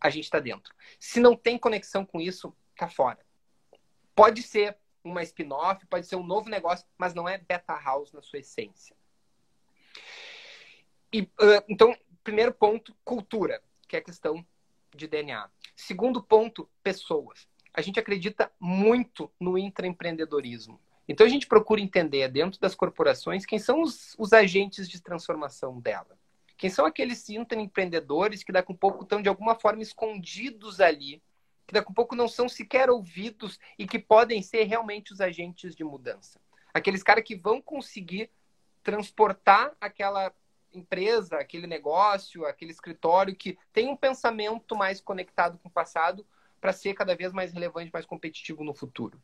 [0.00, 0.74] a gente está dentro.
[0.98, 3.18] Se não tem conexão com isso, tá fora.
[4.14, 8.22] Pode ser uma spin-off, pode ser um novo negócio, mas não é beta house na
[8.22, 8.96] sua essência.
[11.12, 14.44] E, uh, então, primeiro ponto, cultura, que é questão
[14.94, 15.48] de DNA.
[15.74, 17.48] Segundo ponto, pessoas.
[17.72, 20.80] A gente acredita muito no intraempreendedorismo.
[21.08, 25.80] Então a gente procura entender dentro das corporações quem são os, os agentes de transformação
[25.80, 26.17] dela.
[26.58, 31.22] Quem são aqueles empreendedores que daqui a um pouco estão de alguma forma escondidos ali,
[31.64, 35.20] que daqui a um pouco não são sequer ouvidos e que podem ser realmente os
[35.20, 36.40] agentes de mudança.
[36.74, 38.28] Aqueles caras que vão conseguir
[38.82, 40.34] transportar aquela
[40.74, 46.26] empresa, aquele negócio, aquele escritório que tem um pensamento mais conectado com o passado
[46.60, 49.22] para ser cada vez mais relevante, mais competitivo no futuro.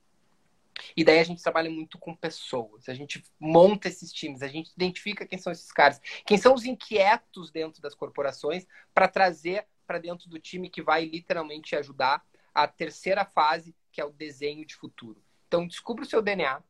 [0.96, 4.72] E daí a gente trabalha muito com pessoas, a gente monta esses times, a gente
[4.76, 9.98] identifica quem são esses caras, quem são os inquietos dentro das corporações, para trazer para
[9.98, 14.74] dentro do time que vai literalmente ajudar a terceira fase, que é o desenho de
[14.74, 15.22] futuro.
[15.46, 16.62] Então, descubra o seu DNA,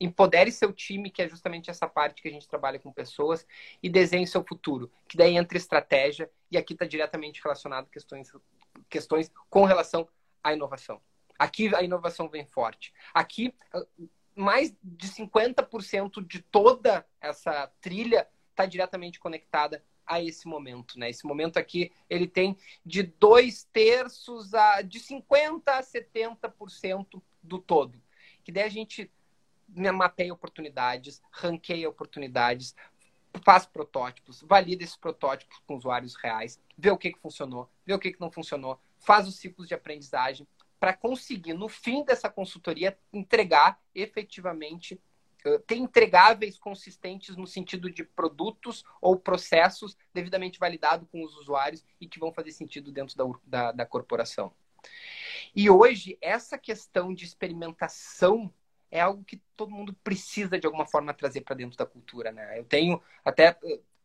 [0.00, 3.46] empodere seu time, que é justamente essa parte que a gente trabalha com pessoas,
[3.82, 8.32] e desenhe seu futuro, que daí entra estratégia, e aqui está diretamente relacionado questões,
[8.88, 10.08] questões com relação
[10.42, 11.00] à inovação.
[11.38, 12.92] Aqui a inovação vem forte.
[13.14, 13.54] Aqui,
[14.34, 21.10] mais de 50% de toda essa trilha está diretamente conectada a esse momento, né?
[21.10, 28.02] Esse momento aqui, ele tem de dois terços a de 50 a 70% do todo.
[28.42, 29.10] Que daí a gente
[29.68, 32.74] mapeia oportunidades, ranqueia oportunidades,
[33.44, 37.98] faz protótipos, valida esses protótipos com usuários reais, vê o que, que funcionou, vê o
[37.98, 42.98] que, que não funcionou, faz os ciclos de aprendizagem para conseguir, no fim dessa consultoria,
[43.12, 45.00] entregar efetivamente
[45.66, 52.08] ter entregáveis consistentes no sentido de produtos ou processos devidamente validados com os usuários e
[52.08, 54.52] que vão fazer sentido dentro da, da, da corporação.
[55.54, 58.52] E hoje, essa questão de experimentação
[58.90, 62.58] é algo que todo mundo precisa de alguma forma trazer para dentro da cultura, né?
[62.58, 63.56] Eu tenho até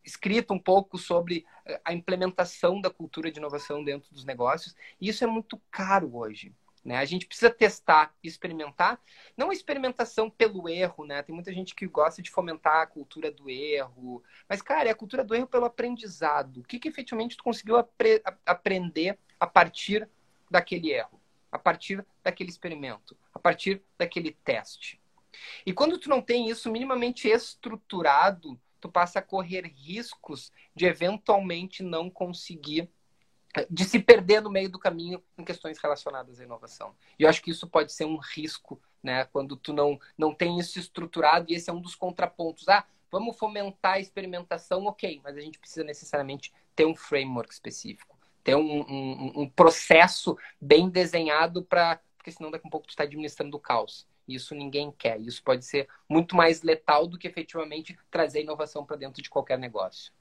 [0.04, 1.46] escrito um pouco sobre
[1.86, 6.54] a implementação da cultura de inovação dentro dos negócios, e isso é muito caro hoje.
[6.84, 6.98] Né?
[6.98, 9.00] A gente precisa testar experimentar,
[9.38, 11.24] não a experimentação pelo erro, né?
[11.24, 14.96] Tem muita gente que gosta de fomentar a cultura do erro, mas, cara, é a
[14.96, 16.58] cultura do erro pelo aprendizado.
[16.58, 20.10] O que, que efetivamente tu conseguiu apre aprender a partir
[20.52, 25.02] daquele erro, a partir daquele experimento, a partir daquele teste.
[25.66, 31.82] E quando tu não tem isso minimamente estruturado, tu passa a correr riscos de eventualmente
[31.82, 32.90] não conseguir
[33.70, 36.96] de se perder no meio do caminho em questões relacionadas à inovação.
[37.20, 39.26] E eu acho que isso pode ser um risco, né?
[39.26, 42.68] Quando tu não, não tem isso estruturado, e esse é um dos contrapontos.
[42.68, 48.18] Ah, vamos fomentar a experimentação, ok, mas a gente precisa necessariamente ter um framework específico,
[48.44, 52.00] ter um, um, um processo bem desenhado para.
[52.18, 54.08] Porque senão daqui a um pouco tu está administrando o caos.
[54.28, 55.20] Isso ninguém quer.
[55.20, 59.60] Isso pode ser muito mais letal do que efetivamente trazer inovação para dentro de qualquer
[59.60, 60.14] negócio.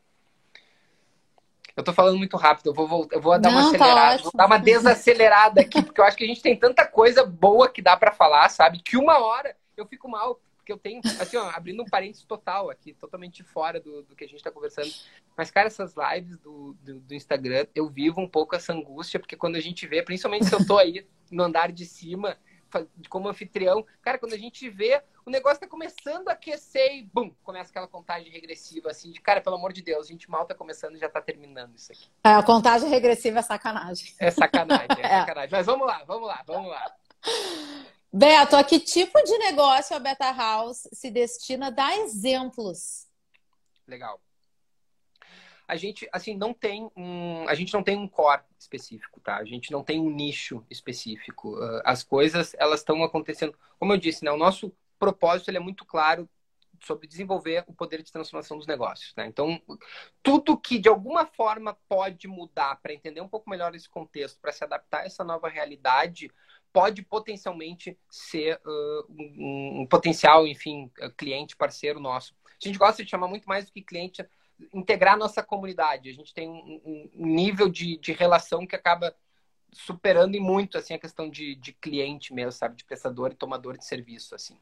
[1.77, 4.17] Eu tô falando muito rápido, eu vou, voltar, eu vou dar Não, uma tá acelerada,
[4.17, 7.25] tá vou dar uma desacelerada aqui, porque eu acho que a gente tem tanta coisa
[7.25, 8.81] boa que dá para falar, sabe?
[8.81, 12.71] Que uma hora eu fico mal, porque eu tenho, assim, ó, abrindo um parênteses total
[12.71, 14.93] aqui, totalmente fora do, do que a gente tá conversando.
[15.37, 19.37] Mas, cara, essas lives do, do, do, Instagram, eu vivo um pouco essa angústia, porque
[19.37, 22.37] quando a gente vê, principalmente se eu tô aí no andar de cima,
[23.09, 27.31] como anfitrião, cara, quando a gente vê, o negócio tá começando a aquecer e bum,
[27.43, 30.55] começa aquela contagem regressiva, assim, de cara, pelo amor de Deus, a gente mal tá
[30.55, 32.09] começando e já tá terminando isso aqui.
[32.25, 34.15] É, a contagem regressiva é sacanagem.
[34.19, 35.21] É sacanagem, é, é.
[35.21, 35.51] sacanagem.
[35.53, 36.95] Mas vamos lá, vamos lá, vamos lá.
[38.13, 43.07] Beto, a que tipo de negócio a Beta House se destina a dar exemplos?
[43.87, 44.21] Legal
[45.73, 49.39] a gente assim não tem um a gente não tem um core específico tá?
[49.39, 51.57] A gente não tem um nicho específico.
[51.57, 53.57] Uh, as coisas elas estão acontecendo.
[53.79, 56.29] Como eu disse né o nosso propósito ele é muito claro
[56.85, 59.25] sobre desenvolver o poder de transformação dos negócios né?
[59.27, 59.61] então
[60.21, 64.51] tudo que de alguma forma pode mudar para entender um pouco melhor esse contexto para
[64.51, 66.29] se adaptar a essa nova realidade
[66.73, 72.35] pode potencialmente ser uh, um, um potencial enfim cliente parceiro nosso.
[72.45, 74.25] A gente gosta de chamar muito mais do que cliente
[74.73, 76.11] integrar nossa comunidade.
[76.11, 79.15] A gente tem um, um nível de, de relação que acaba
[79.73, 83.79] superando e muito assim a questão de, de cliente mesmo, sabe, de prestador e tomador
[83.79, 84.59] de serviço, assim.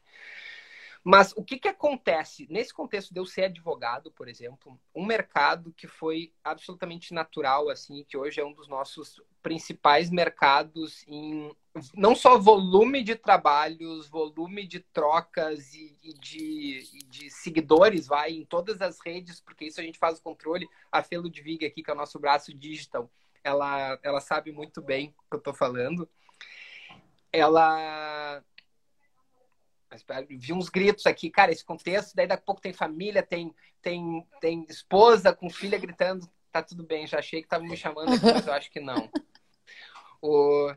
[1.03, 2.45] Mas o que, que acontece?
[2.49, 8.03] Nesse contexto de eu ser advogado, por exemplo, um mercado que foi absolutamente natural, assim,
[8.07, 11.51] que hoje é um dos nossos principais mercados em
[11.95, 18.31] não só volume de trabalhos, volume de trocas e, e, de, e, de, seguidores, vai,
[18.31, 20.69] em todas as redes, porque isso a gente faz o controle.
[20.91, 23.09] A Fê Ludwig aqui, que é o nosso braço digital,
[23.43, 26.07] ela, ela sabe muito bem o que eu estou falando.
[27.31, 28.43] Ela
[30.29, 34.25] vi uns gritos aqui, cara, esse contexto, daí daqui a pouco tem família, tem, tem,
[34.39, 38.25] tem esposa com filha gritando, tá tudo bem, já achei que tava me chamando aqui,
[38.25, 39.09] mas eu acho que não.
[40.23, 40.71] O,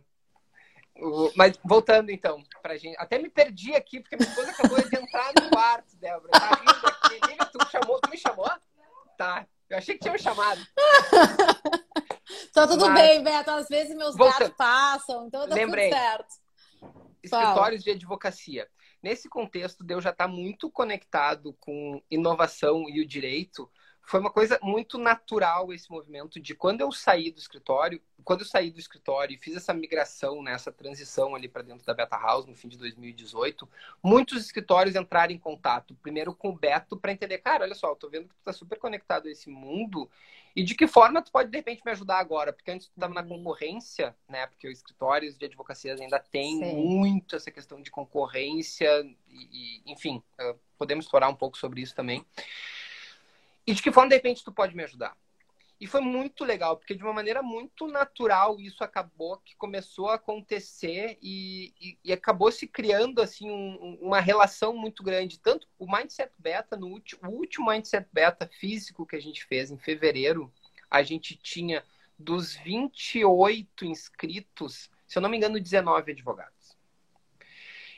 [0.97, 2.97] o, mas voltando então, pra gente.
[2.99, 6.31] Até me perdi aqui, porque minha esposa acabou de entrar no quarto, Débora.
[6.31, 7.31] Tá rindo aqui.
[7.31, 8.51] Liga, tu, chamou, tu me chamou?
[9.19, 9.47] Tá.
[9.69, 10.67] Eu achei que tinha me chamado.
[12.55, 12.95] tá tudo mas...
[12.95, 13.51] bem, Beto.
[13.51, 14.39] Às vezes meus voltando.
[14.39, 15.91] gatos passam, então tá Lembrei.
[15.91, 16.35] tudo certo.
[17.23, 17.79] Escritórios Fala.
[17.79, 18.69] de advocacia.
[19.05, 23.71] Nesse contexto, Deus já está muito conectado com inovação e o direito,
[24.07, 28.47] foi uma coisa muito natural esse movimento de quando eu saí do escritório, quando eu
[28.47, 32.17] saí do escritório e fiz essa migração, né, essa transição ali para dentro da Beta
[32.17, 33.69] House no fim de 2018,
[34.03, 37.97] muitos escritórios entraram em contato primeiro com o Beto para entender, cara, olha só, eu
[37.97, 40.09] tô vendo que tu tá super conectado a esse mundo
[40.55, 43.15] e de que forma tu pode de repente me ajudar agora, porque antes tu estava
[43.15, 43.29] na uhum.
[43.39, 46.77] concorrência, né, porque os escritórios de advocacia ainda tem Sim.
[46.77, 51.95] muito essa questão de concorrência e, e enfim, uh, podemos explorar um pouco sobre isso
[51.95, 52.25] também.
[53.67, 55.17] E de que forma, de repente, tu pode me ajudar?
[55.81, 60.15] E foi muito legal, porque de uma maneira muito natural isso acabou, que começou a
[60.15, 65.41] acontecer e, e, e acabou se criando assim um, uma relação muito grande.
[65.41, 69.79] Tanto o Mindset Beta, no o último Mindset Beta físico que a gente fez em
[69.79, 70.53] fevereiro,
[70.89, 71.85] a gente tinha
[72.17, 76.54] dos 28 inscritos, se eu não me engano, 19 advogados.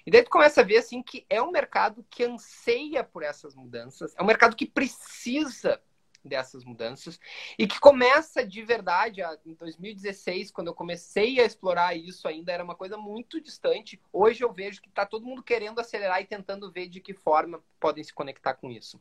[0.06, 3.54] E daí tu começa a ver assim que é um mercado que anseia por essas
[3.54, 5.82] mudanças, é um mercado que precisa
[6.26, 7.18] dessas mudanças
[7.58, 12.62] e que começa de verdade em 2016, quando eu comecei a explorar isso, ainda era
[12.62, 14.00] uma coisa muito distante.
[14.12, 17.62] Hoje eu vejo que está todo mundo querendo acelerar e tentando ver de que forma
[17.80, 19.00] podem se conectar com isso.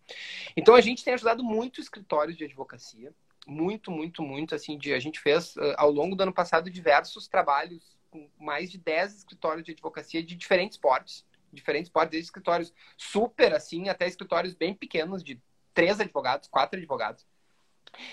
[0.56, 3.14] Então a gente tem ajudado muito escritórios de advocacia,
[3.48, 7.95] muito, muito, muito assim, de a gente fez ao longo do ano passado diversos trabalhos
[8.16, 13.54] com mais de 10 escritórios de advocacia de diferentes portes, diferentes portes, desde escritórios super
[13.54, 15.42] assim, até escritórios bem pequenos, de
[15.74, 17.26] três advogados, quatro advogados,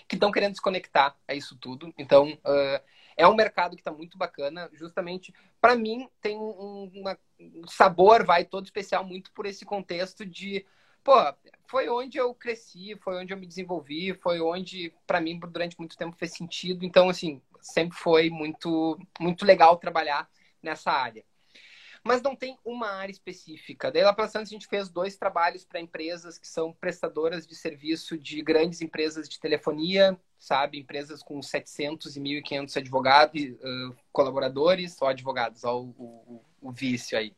[0.08, 1.92] que estão querendo se conectar a isso tudo.
[1.96, 2.84] Então, uh,
[3.16, 4.68] é um mercado que está muito bacana.
[4.72, 10.26] Justamente, para mim, tem um, uma, um sabor, vai todo especial, muito por esse contexto
[10.26, 10.64] de
[11.04, 11.14] pô,
[11.66, 15.96] foi onde eu cresci, foi onde eu me desenvolvi, foi onde, para mim, durante muito
[15.96, 16.84] tempo fez sentido.
[16.84, 20.28] Então, assim, sempre foi muito, muito legal trabalhar
[20.62, 21.24] nessa área.
[22.04, 23.90] Mas não tem uma área específica.
[23.90, 27.54] Daí lá para Santos a gente fez dois trabalhos para empresas que são prestadoras de
[27.54, 30.80] serviço de grandes empresas de telefonia, sabe?
[30.80, 37.16] Empresas com 700 e 1.500 advogados, uh, colaboradores, ou advogados, ó, o, o, o vício
[37.16, 37.36] aí.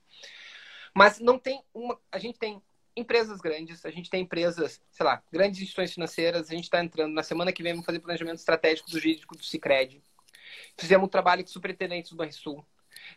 [0.94, 2.00] Mas não tem uma.
[2.10, 2.62] A gente tem
[2.96, 7.12] empresas grandes, a gente tem empresas, sei lá, grandes instituições financeiras, a gente está entrando
[7.12, 10.02] na semana que vem, vamos fazer planejamento estratégico do jurídico do Cicred.
[10.76, 12.64] Fizemos trabalho com superintendentes do Banrisul.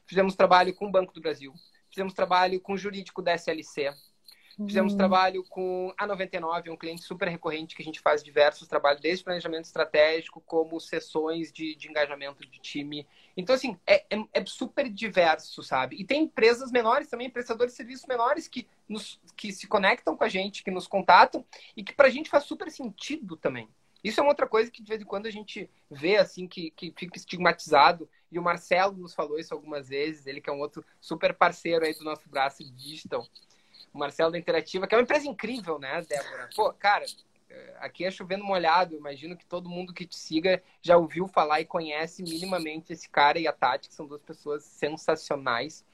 [0.06, 1.54] Fizemos trabalho com o Banco do Brasil.
[1.89, 3.93] Fizemos trabalho com o jurídico da SLC.
[4.65, 4.97] Fizemos uhum.
[4.97, 9.23] trabalho com a 99, um cliente super recorrente que a gente faz diversos trabalhos, desde
[9.23, 13.08] planejamento estratégico, como sessões de, de engajamento de time.
[13.36, 15.95] Então, assim, é, é, é, super diverso, sabe?
[16.00, 20.23] E tem empresas menores também, prestadores de serviços menores que, nos, que se conectam com
[20.23, 21.45] a gente, que nos contatam
[21.76, 23.69] e que pra gente faz super sentido também.
[24.03, 26.71] Isso é uma outra coisa que de vez em quando a gente vê, assim, que,
[26.71, 28.10] que fica estigmatizado.
[28.31, 31.86] E o Marcelo nos falou isso algumas vezes, ele que é um outro super parceiro
[31.86, 33.25] aí do nosso braço digital.
[33.93, 36.49] O Marcelo da Interativa, que é uma empresa incrível, né, Débora?
[36.55, 37.05] Pô, cara,
[37.49, 38.95] é, aqui é chovendo molhado.
[38.95, 43.39] Imagino que todo mundo que te siga já ouviu falar e conhece minimamente esse cara
[43.39, 45.86] e a Tati, que são duas pessoas sensacionais.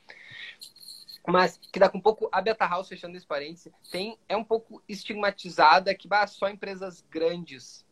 [1.26, 4.44] Mas que dá com um pouco a Beta House, fechando esse parênteses, tem, é um
[4.44, 7.86] pouco estigmatizada que bah, só empresas grandes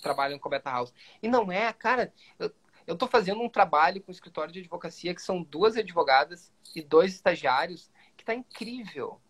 [0.00, 0.92] trabalham com Beta House.
[1.22, 2.12] E não é, cara.
[2.38, 2.52] Eu,
[2.86, 6.82] eu tô fazendo um trabalho com o escritório de advocacia que são duas advogadas e
[6.82, 9.20] dois estagiários que tá incrível.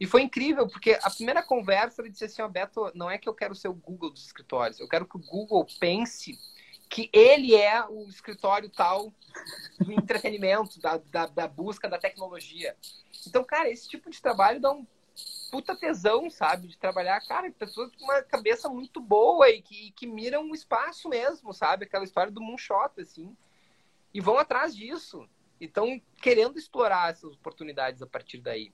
[0.00, 3.18] E foi incrível, porque a primeira conversa ele disse assim, ó, oh, Beto, não é
[3.18, 6.38] que eu quero ser o Google dos escritórios, eu quero que o Google pense
[6.88, 9.12] que ele é o escritório tal
[9.78, 12.76] do entretenimento, da, da, da busca da tecnologia.
[13.26, 14.86] Então, cara, esse tipo de trabalho dá um
[15.50, 16.68] puta tesão, sabe?
[16.68, 21.08] De trabalhar, cara, pessoas com uma cabeça muito boa e que, que miram o espaço
[21.08, 21.84] mesmo, sabe?
[21.84, 23.36] Aquela história do moonshot, assim.
[24.12, 25.28] E vão atrás disso.
[25.60, 28.72] E estão querendo explorar essas oportunidades a partir daí.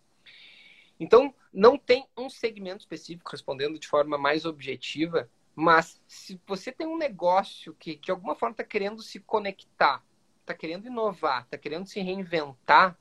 [0.99, 6.87] Então, não tem um segmento específico respondendo de forma mais objetiva, mas se você tem
[6.87, 10.05] um negócio que de alguma forma está querendo se conectar,
[10.41, 12.97] está querendo inovar, está querendo se reinventar,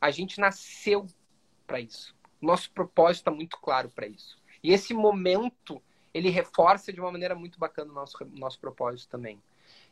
[0.00, 1.06] a gente nasceu
[1.66, 2.14] para isso.
[2.44, 4.36] Nosso propósito está muito claro para isso.
[4.62, 9.42] E esse momento, ele reforça de uma maneira muito bacana o nosso, nosso propósito também.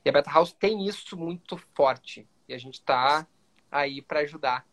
[0.04, 2.26] E a Beta House tem isso muito forte.
[2.48, 3.26] E a gente está
[3.70, 4.66] aí para ajudar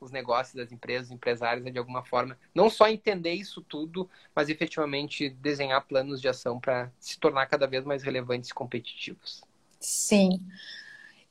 [0.00, 5.30] os negócios das empresas, empresários, de alguma forma, não só entender isso tudo, mas efetivamente
[5.30, 9.42] desenhar planos de ação para se tornar cada vez mais relevantes e competitivos.
[9.80, 10.40] Sim.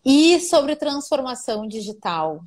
[0.03, 2.43] E sobre transformação digital?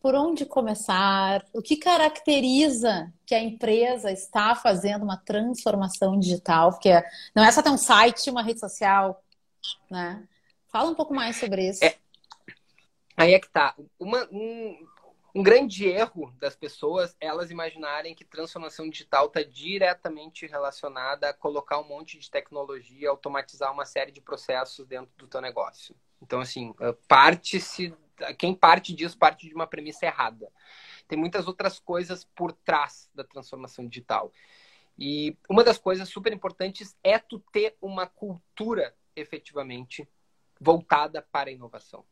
[0.00, 1.44] Por onde começar?
[1.52, 6.70] O que caracteriza que a empresa está fazendo uma transformação digital?
[6.70, 6.90] Porque
[7.34, 9.22] não é só ter um site, uma rede social,
[9.90, 10.26] né?
[10.68, 11.84] Fala um pouco mais sobre isso.
[11.84, 11.96] É,
[13.16, 13.74] aí é que tá.
[13.98, 14.86] Uma, um,
[15.34, 21.34] um grande erro das pessoas é elas imaginarem que transformação digital está diretamente relacionada a
[21.34, 25.94] colocar um monte de tecnologia, automatizar uma série de processos dentro do teu negócio.
[26.22, 27.94] Então, assim, eh, parte-se,
[28.38, 30.50] quem parte disso parte de uma premissa errada.
[31.08, 34.32] Tem muitas outras coisas por trás da transformação digital.
[34.98, 40.08] E uma das coisas super importantes é tu ter uma cultura efetivamente
[40.60, 42.04] voltada para a inovação.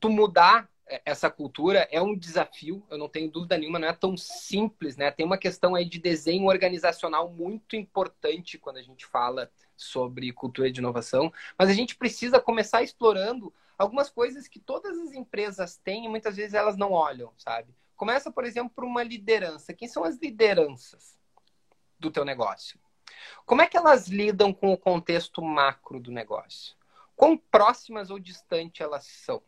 [0.00, 0.68] Tu mudar
[1.04, 5.10] essa cultura é um desafio, eu não tenho dúvida nenhuma, não é tão simples, né?
[5.10, 10.70] Tem uma questão aí de desenho organizacional muito importante quando a gente fala sobre cultura
[10.70, 16.04] de inovação, mas a gente precisa começar explorando algumas coisas que todas as empresas têm
[16.04, 17.74] e muitas vezes elas não olham, sabe?
[17.96, 19.72] Começa, por exemplo, por uma liderança.
[19.72, 21.18] Quem são as lideranças
[21.98, 22.78] do teu negócio?
[23.46, 26.76] Como é que elas lidam com o contexto macro do negócio?
[27.14, 29.42] Quão próximas ou distantes elas são?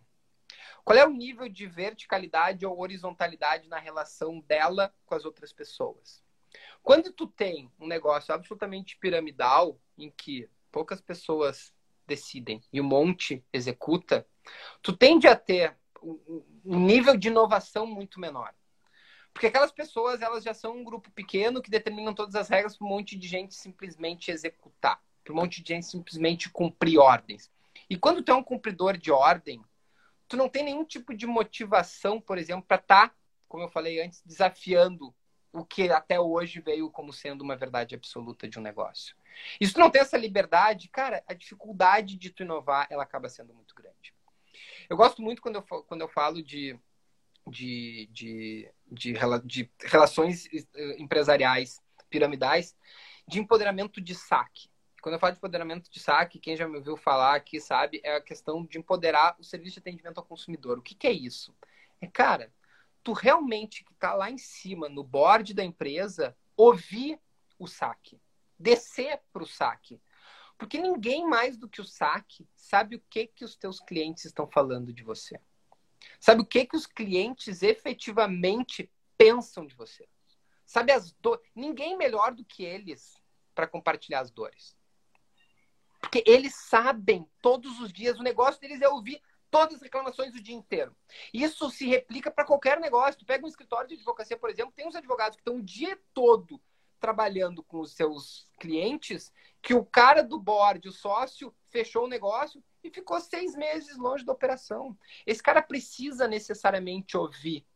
[0.84, 6.22] Qual é o nível de verticalidade ou horizontalidade na relação dela com as outras pessoas?
[6.82, 11.74] Quando tu tem um negócio absolutamente piramidal, em que poucas pessoas
[12.06, 14.26] decidem e um monte executa,
[14.82, 15.76] tu tende a ter
[16.64, 18.54] um nível de inovação muito menor.
[19.32, 22.86] Porque aquelas pessoas, elas já são um grupo pequeno que determinam todas as regras para
[22.86, 27.50] um monte de gente simplesmente executar, para um monte de gente simplesmente cumprir ordens.
[27.90, 29.62] E quando tu é um cumpridor de ordem,
[30.26, 33.14] tu não tem nenhum tipo de motivação, por exemplo, para estar, tá,
[33.46, 35.14] como eu falei antes, desafiando
[35.52, 39.14] o que até hoje veio como sendo uma verdade absoluta de um negócio.
[39.60, 43.28] E se tu não tem essa liberdade, cara, a dificuldade de tu inovar, ela acaba
[43.28, 44.14] sendo muito grande.
[44.88, 46.78] Eu gosto muito quando eu, quando eu falo de,
[47.46, 52.76] de, de, de, de relações eh, empresariais piramidais,
[53.26, 54.68] de empoderamento de saque.
[55.02, 58.16] Quando eu falo de empoderamento de saque, quem já me ouviu falar aqui sabe, é
[58.16, 60.78] a questão de empoderar o serviço de atendimento ao consumidor.
[60.78, 61.54] O que, que é isso?
[62.00, 62.52] É, cara,
[63.02, 67.20] tu realmente que está lá em cima, no board da empresa, ouvir
[67.58, 68.20] o saque,
[68.58, 70.00] descer para o saque.
[70.58, 74.46] Porque ninguém mais do que o saque sabe o que, que os teus clientes estão
[74.46, 75.38] falando de você.
[76.18, 80.08] Sabe o que, que os clientes efetivamente pensam de você.
[80.64, 81.44] Sabe as dores.
[81.54, 83.22] Ninguém melhor do que eles
[83.54, 84.76] para compartilhar as dores.
[86.00, 90.42] Porque eles sabem todos os dias, o negócio deles é ouvir todas as reclamações o
[90.42, 90.94] dia inteiro.
[91.32, 93.18] Isso se replica para qualquer negócio.
[93.20, 95.98] Tu pega um escritório de advocacia, por exemplo, tem uns advogados que estão o dia
[96.12, 96.60] todo
[97.00, 99.32] trabalhando com os seus clientes,
[99.62, 104.24] que o cara do board, o sócio, fechou o negócio e ficou seis meses longe
[104.24, 104.96] da operação.
[105.26, 107.66] Esse cara precisa necessariamente ouvir.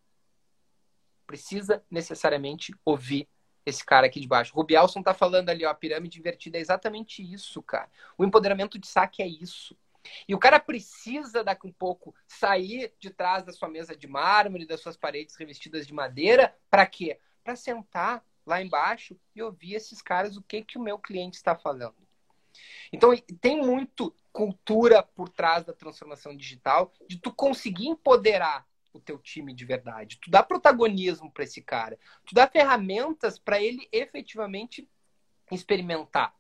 [1.26, 3.28] Precisa necessariamente ouvir
[3.64, 4.54] esse cara aqui de baixo.
[4.54, 7.90] Rubielson tá falando ali, ó, a pirâmide invertida é exatamente isso, cara.
[8.16, 9.76] O empoderamento de saque é isso.
[10.26, 14.66] E o cara precisa daqui um pouco sair de trás da sua mesa de mármore,
[14.66, 17.18] das suas paredes revestidas de madeira, para quê?
[17.44, 21.55] Para sentar lá embaixo e ouvir esses caras o que que o meu cliente está
[21.55, 21.97] falando.
[22.93, 29.18] Então, tem muito cultura por trás da transformação digital, de tu conseguir empoderar o teu
[29.18, 30.18] time de verdade.
[30.20, 31.99] Tu dá protagonismo para esse cara.
[32.26, 34.88] Tu dá ferramentas para ele efetivamente
[35.51, 36.34] experimentar.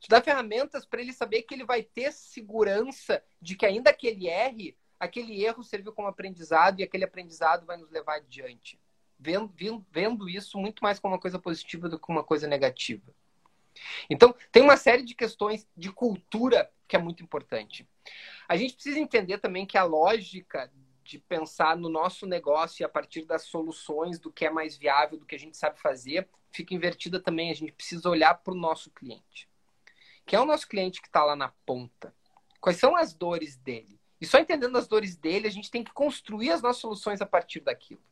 [0.00, 4.06] Tu dá ferramentas para ele saber que ele vai ter segurança de que ainda que
[4.06, 8.80] ele erre, aquele erro serviu como aprendizado e aquele aprendizado vai nos levar adiante.
[9.22, 13.14] Vendo, vendo, isso muito mais como uma coisa positiva do que uma coisa negativa.
[14.10, 17.88] Então, tem uma série de questões de cultura que é muito importante.
[18.48, 20.70] A gente precisa entender também que a lógica
[21.04, 25.18] de pensar no nosso negócio e a partir das soluções, do que é mais viável,
[25.18, 27.50] do que a gente sabe fazer, fica invertida também.
[27.50, 29.48] A gente precisa olhar para o nosso cliente.
[30.26, 32.14] Quem é o nosso cliente que está lá na ponta?
[32.60, 34.00] Quais são as dores dele?
[34.20, 37.26] E só entendendo as dores dele, a gente tem que construir as nossas soluções a
[37.26, 38.02] partir daquilo.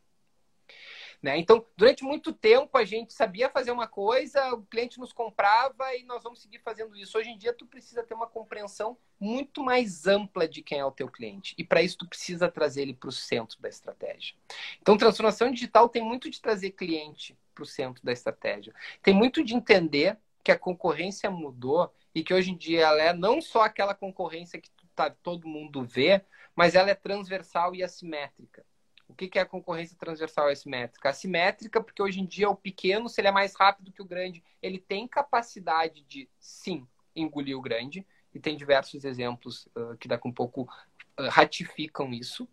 [1.22, 1.36] Né?
[1.36, 6.02] Então, durante muito tempo, a gente sabia fazer uma coisa, o cliente nos comprava e
[6.04, 7.18] nós vamos seguir fazendo isso.
[7.18, 10.90] Hoje em dia, tu precisa ter uma compreensão muito mais ampla de quem é o
[10.90, 11.54] teu cliente.
[11.58, 14.34] E para isso, tu precisa trazer ele para o centro da estratégia.
[14.80, 18.74] Então, transformação digital tem muito de trazer cliente para o centro da estratégia.
[19.02, 23.12] Tem muito de entender que a concorrência mudou e que hoje em dia ela é
[23.12, 26.24] não só aquela concorrência que tá, todo mundo vê,
[26.56, 28.64] mas ela é transversal e assimétrica.
[29.10, 31.10] O que é a concorrência transversal assimétrica?
[31.10, 34.42] Assimétrica, porque hoje em dia o pequeno, se ele é mais rápido que o grande,
[34.62, 38.06] ele tem capacidade de, sim, engolir o grande.
[38.32, 42.48] E tem diversos exemplos uh, que daqui um pouco uh, ratificam isso.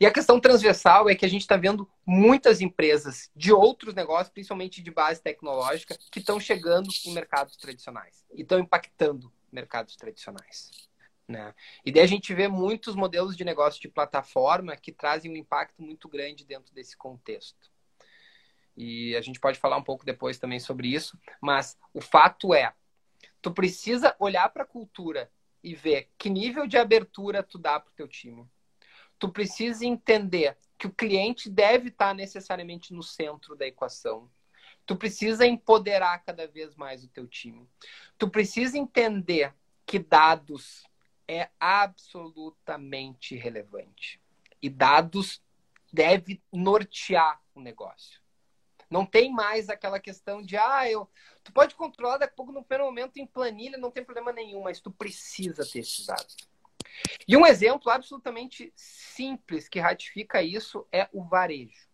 [0.00, 4.30] E a questão transversal é que a gente está vendo muitas empresas de outros negócios,
[4.30, 10.70] principalmente de base tecnológica, que estão chegando em mercados tradicionais e estão impactando mercados tradicionais.
[11.28, 11.54] Né?
[11.84, 15.82] E daí a gente vê muitos modelos de negócio de plataforma que trazem um impacto
[15.82, 17.70] muito grande dentro desse contexto.
[18.76, 22.74] E a gente pode falar um pouco depois também sobre isso, mas o fato é,
[23.40, 25.30] tu precisa olhar para a cultura
[25.62, 28.46] e ver que nível de abertura tu dá para o teu time.
[29.18, 34.28] Tu precisa entender que o cliente deve estar necessariamente no centro da equação.
[34.84, 37.68] Tu precisa empoderar cada vez mais o teu time.
[38.18, 39.54] Tu precisa entender
[39.86, 40.82] que dados
[41.32, 44.20] é absolutamente relevante.
[44.60, 45.42] E dados
[45.92, 48.20] deve nortear o negócio.
[48.90, 51.10] Não tem mais aquela questão de, ah, eu.
[51.42, 54.62] Tu pode controlar daqui a pouco no primeiro momento em planilha, não tem problema nenhum,
[54.62, 56.36] mas tu precisa ter esses dados.
[57.26, 61.88] E um exemplo absolutamente simples que ratifica isso é o varejo.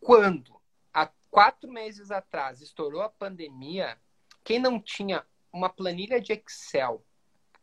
[0.00, 0.60] Quando,
[0.92, 3.96] há quatro meses atrás, estourou a pandemia,
[4.42, 7.04] quem não tinha uma planilha de Excel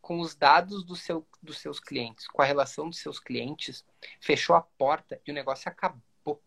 [0.06, 3.84] com os dados do seu, dos seus clientes, com a relação dos seus clientes,
[4.20, 6.40] fechou a porta e o negócio acabou.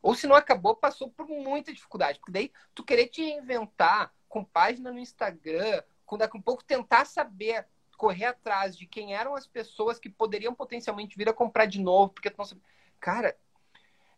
[0.00, 2.20] Ou se não acabou, passou por muita dificuldade.
[2.20, 6.62] Porque daí tu querer te reinventar com página no Instagram, com daqui a um pouco
[6.62, 11.66] tentar saber correr atrás de quem eram as pessoas que poderiam potencialmente vir a comprar
[11.66, 12.62] de novo, porque tu não sabe.
[13.00, 13.36] Cara,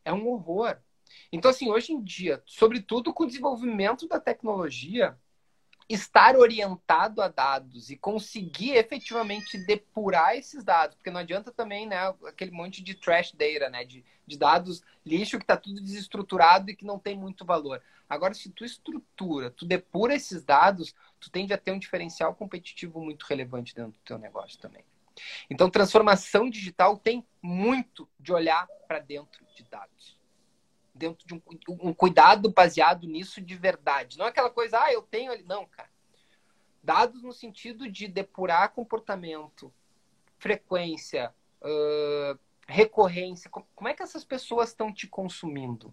[0.05, 0.77] é um horror.
[1.33, 5.19] Então, assim, hoje em dia, sobretudo com o desenvolvimento da tecnologia,
[5.89, 12.15] estar orientado a dados e conseguir efetivamente depurar esses dados, porque não adianta também, né,
[12.27, 16.77] aquele monte de trash data, né, de, de dados lixo que está tudo desestruturado e
[16.77, 17.83] que não tem muito valor.
[18.09, 23.01] Agora, se tu estrutura, tu depura esses dados, tu tende a ter um diferencial competitivo
[23.01, 24.85] muito relevante dentro do teu negócio também.
[25.49, 30.14] Então, transformação digital tem muito de olhar para dentro de dados
[30.95, 34.17] dentro de um, um, cuidado baseado nisso de verdade.
[34.17, 35.43] Não é aquela coisa, ah, eu tenho ali.
[35.43, 35.89] Não, cara.
[36.83, 39.73] Dados no sentido de depurar comportamento,
[40.39, 42.39] frequência, uh,
[42.69, 43.51] recorrência.
[43.51, 45.93] Como é que essas pessoas estão te consumindo?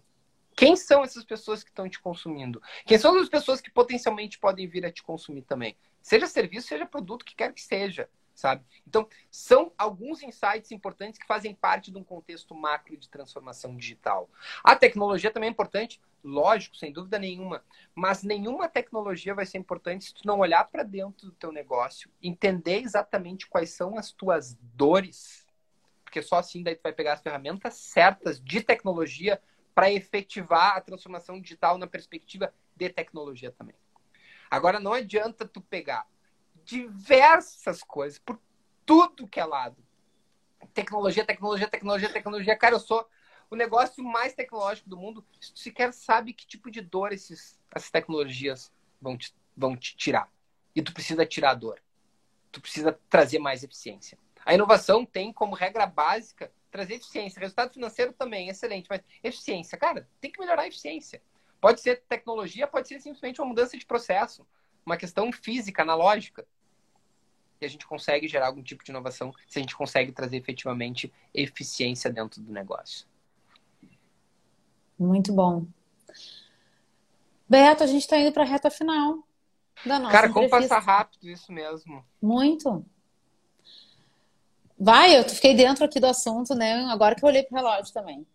[0.54, 2.62] Quem são essas pessoas que estão te consumindo?
[2.84, 5.76] Quem são as pessoas que potencialmente podem vir a te consumir também?
[6.02, 8.08] Seja serviço, seja produto, que quer que seja
[8.42, 8.64] sabe?
[8.84, 14.28] Então, são alguns insights importantes que fazem parte de um contexto macro de transformação digital.
[14.64, 17.64] A tecnologia também é importante, lógico, sem dúvida nenhuma,
[17.94, 22.10] mas nenhuma tecnologia vai ser importante se tu não olhar para dentro do teu negócio,
[22.20, 25.46] entender exatamente quais são as tuas dores,
[26.02, 29.40] porque só assim daí tu vai pegar as ferramentas certas de tecnologia
[29.72, 33.76] para efetivar a transformação digital na perspectiva de tecnologia também.
[34.50, 36.06] Agora não adianta tu pegar
[36.64, 38.38] diversas coisas, por
[38.84, 39.76] tudo que é lado.
[40.74, 42.56] Tecnologia, tecnologia, tecnologia, tecnologia.
[42.56, 43.06] Cara, eu sou
[43.50, 45.24] o negócio mais tecnológico do mundo.
[45.40, 49.96] Se tu sequer sabe que tipo de dor esses, essas tecnologias vão te, vão te
[49.96, 50.30] tirar.
[50.74, 51.82] E tu precisa tirar a dor.
[52.50, 54.18] Tu precisa trazer mais eficiência.
[54.44, 57.40] A inovação tem como regra básica trazer eficiência.
[57.40, 58.86] Resultado financeiro também, excelente.
[58.88, 61.22] Mas eficiência, cara, tem que melhorar a eficiência.
[61.60, 64.46] Pode ser tecnologia, pode ser simplesmente uma mudança de processo
[64.84, 66.46] uma questão física, analógica.
[67.60, 71.12] E a gente consegue gerar algum tipo de inovação se a gente consegue trazer efetivamente
[71.32, 73.06] eficiência dentro do negócio.
[74.98, 75.66] Muito bom.
[77.48, 79.26] Beto, a gente está indo para a reta final
[79.84, 82.04] da nossa Cara, como passar rápido isso mesmo.
[82.20, 82.84] Muito.
[84.78, 86.84] Vai, eu fiquei dentro aqui do assunto, né?
[86.86, 88.26] Agora que eu olhei para o relógio também.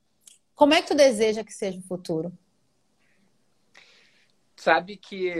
[0.55, 2.31] Como é que tu deseja que seja o futuro?
[4.57, 5.33] Sabe que.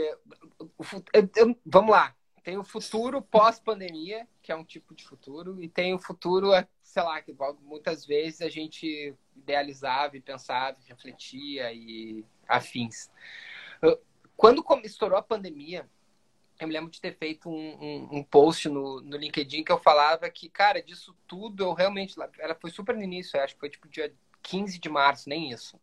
[1.66, 2.16] Vamos lá.
[2.44, 6.52] Tem o futuro pós-pandemia, que é um tipo de futuro, e tem o futuro,
[6.82, 13.12] sei lá, que muitas vezes a gente idealizava e pensava, refletia e afins.
[14.38, 15.90] Quando estourou a pandemia,
[16.60, 19.78] eu me lembro de ter feito um, um, um, post no, no LinkedIn que eu
[19.78, 22.16] falava que, cara, disso tudo eu realmente.
[22.40, 25.80] Ela foi super no início, acho que foi tipo dia 15 de março, nem isso.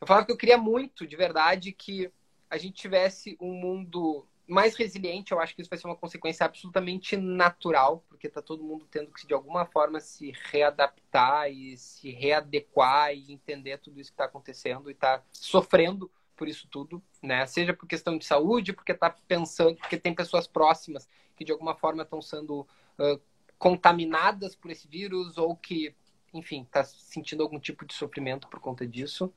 [0.00, 2.12] Eu falava que eu queria muito, de verdade, que
[2.50, 6.44] a gente tivesse um mundo mais resiliente, eu acho que isso vai ser uma consequência
[6.44, 12.10] absolutamente natural, porque está todo mundo tendo que, de alguma forma, se readaptar e se
[12.10, 17.46] readequar e entender tudo isso que está acontecendo e está sofrendo por isso tudo, né?
[17.46, 21.76] Seja por questão de saúde, porque está pensando, porque tem pessoas próximas que, de alguma
[21.76, 22.66] forma, estão sendo
[22.98, 23.20] uh,
[23.56, 25.94] contaminadas por esse vírus ou que,
[26.34, 29.32] enfim, está sentindo algum tipo de sofrimento por conta disso.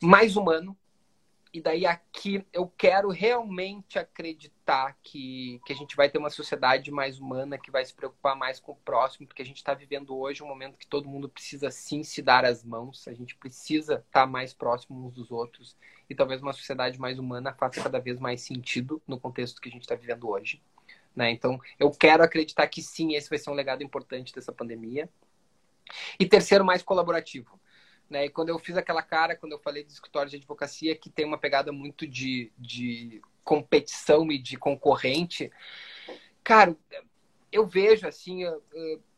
[0.00, 0.74] Mais humano,
[1.52, 6.90] e daí aqui eu quero realmente acreditar que, que a gente vai ter uma sociedade
[6.90, 10.16] mais humana, que vai se preocupar mais com o próximo, porque a gente está vivendo
[10.16, 13.94] hoje um momento que todo mundo precisa sim se dar as mãos, a gente precisa
[13.94, 15.76] estar tá mais próximo uns dos outros.
[16.08, 19.72] E talvez uma sociedade mais humana faça cada vez mais sentido no contexto que a
[19.72, 20.62] gente está vivendo hoje.
[21.14, 21.30] Né?
[21.30, 25.08] Então, eu quero acreditar que sim, esse vai ser um legado importante dessa pandemia.
[26.20, 27.58] E terceiro, mais colaborativo.
[28.08, 28.26] Né?
[28.26, 31.24] E quando eu fiz aquela cara, quando eu falei do escritório de advocacia, que tem
[31.24, 35.50] uma pegada muito de, de competição e de concorrente,
[36.42, 36.76] cara,
[37.50, 38.44] eu vejo assim,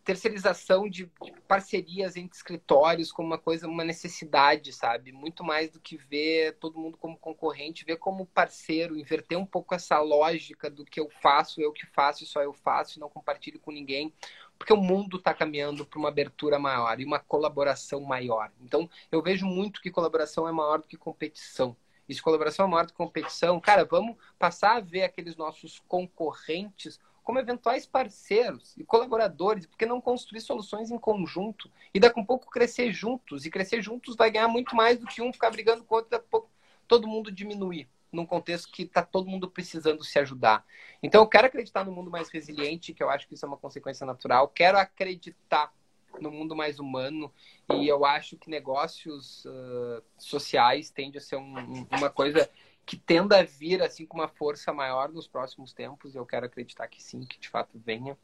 [0.09, 5.13] terceirização de, de, parcerias entre escritórios como uma coisa, uma necessidade, sabe?
[5.13, 9.75] Muito mais do que ver todo mundo como concorrente, ver como parceiro, inverter um pouco
[9.75, 13.61] essa lógica do que eu faço, eu que faço, só eu faço, e não compartilho
[13.61, 14.11] com ninguém,
[14.59, 18.51] porque o mundo está caminhando para uma abertura maior e uma colaboração maior.
[18.61, 21.77] Então, eu vejo muito que colaboração é maior do que competição.
[22.09, 25.79] E se colaboração é maior do que competição, cara, vamos passar a ver aqueles nossos
[25.87, 32.23] concorrentes como eventuais parceiros e colaboradores, porque não construir soluções em conjunto e daqui a
[32.23, 33.45] um pouco crescer juntos.
[33.45, 36.11] E crescer juntos vai ganhar muito mais do que um ficar brigando com o outro,
[36.11, 36.51] daqui a pouco
[36.89, 40.65] todo mundo diminuir, num contexto que está todo mundo precisando se ajudar.
[41.03, 43.57] Então, eu quero acreditar no mundo mais resiliente, que eu acho que isso é uma
[43.57, 44.49] consequência natural.
[44.49, 45.73] Quero acreditar
[46.21, 47.33] no mundo mais humano
[47.71, 52.51] e eu acho que negócios uh, sociais tende a ser um, uma coisa
[52.85, 56.15] que tenda a vir assim com uma força maior nos próximos tempos.
[56.15, 58.17] Eu quero acreditar que sim, que de fato venha.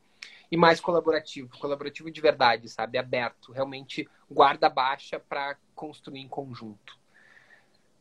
[0.51, 2.97] E mais colaborativo, colaborativo de verdade, sabe?
[2.97, 6.99] Aberto, realmente guarda baixa para construir em conjunto.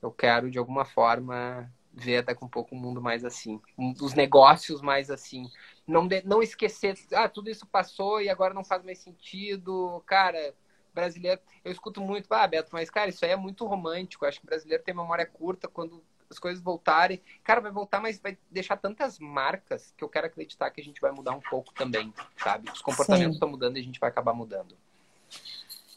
[0.04, 3.62] Eu quero, de alguma forma, ver daqui um pouco um mundo mais assim,
[4.02, 5.50] os negócios mais assim.
[5.88, 10.04] Não, de, não esquecer, ah, tudo isso passou e agora não faz mais sentido.
[10.06, 10.54] Cara,
[10.94, 14.26] brasileiro, eu escuto muito, ah, Beto, mas, cara, isso aí é muito romântico.
[14.26, 17.22] Acho que o brasileiro tem memória curta quando as coisas voltarem.
[17.42, 21.00] Cara, vai voltar, mas vai deixar tantas marcas que eu quero acreditar que a gente
[21.00, 22.70] vai mudar um pouco também, sabe?
[22.70, 24.76] Os comportamentos estão mudando e a gente vai acabar mudando.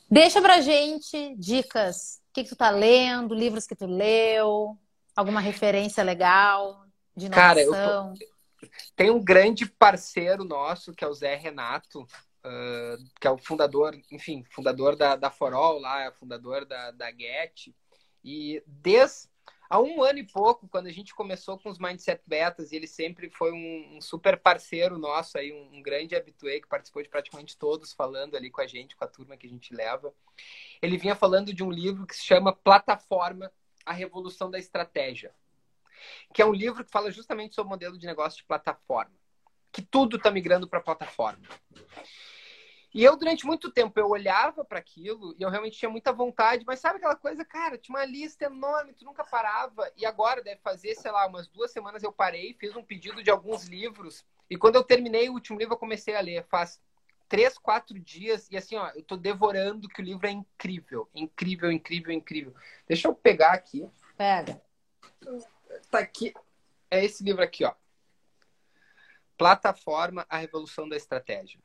[0.08, 2.22] Deixa pra gente dicas.
[2.36, 4.76] O que, que tu tá lendo, livros que tu leu,
[5.16, 6.84] alguma referência legal
[7.16, 7.48] de inovação.
[7.48, 8.68] Cara, eu tô...
[8.94, 13.98] tem um grande parceiro nosso, que é o Zé Renato, uh, que é o fundador,
[14.12, 17.74] enfim, fundador da, da Forol lá, fundador da, da Get.
[18.22, 19.30] E desde
[19.68, 22.86] há um ano e pouco, quando a gente começou com os Mindset Betas, e ele
[22.86, 27.08] sempre foi um, um super parceiro nosso, aí, um, um, grande habitué que participou de
[27.08, 30.12] praticamente todos, falando ali com a gente, com a turma que a gente leva.
[30.80, 33.52] Ele vinha falando de um livro que se chama Plataforma,
[33.84, 35.32] a Revolução da Estratégia,
[36.34, 39.14] que é um livro que fala justamente sobre o modelo de negócio de plataforma,
[39.70, 41.46] que tudo está migrando para plataforma.
[42.96, 46.64] E eu, durante muito tempo, eu olhava para aquilo e eu realmente tinha muita vontade,
[46.66, 49.92] mas sabe aquela coisa, cara, tinha uma lista enorme, tu nunca parava.
[49.98, 53.30] E agora deve fazer, sei lá, umas duas semanas eu parei, fiz um pedido de
[53.30, 54.24] alguns livros.
[54.48, 56.46] E quando eu terminei o último livro, eu comecei a ler.
[56.46, 56.80] Faz
[57.28, 58.48] três, quatro dias.
[58.50, 61.06] E assim, ó, eu tô devorando que o livro é incrível.
[61.14, 62.54] Incrível, incrível, incrível.
[62.88, 63.86] Deixa eu pegar aqui.
[64.16, 64.58] Pega.
[65.90, 66.32] Tá aqui.
[66.90, 67.74] É esse livro aqui, ó.
[69.36, 71.60] Plataforma, a Revolução da Estratégia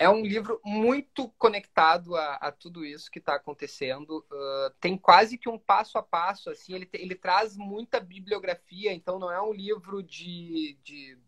[0.00, 4.24] é um livro muito conectado a, a tudo isso que está acontecendo.
[4.32, 9.18] Uh, tem quase que um passo a passo, assim, ele, ele traz muita bibliografia, então
[9.18, 11.18] não é um livro de, de,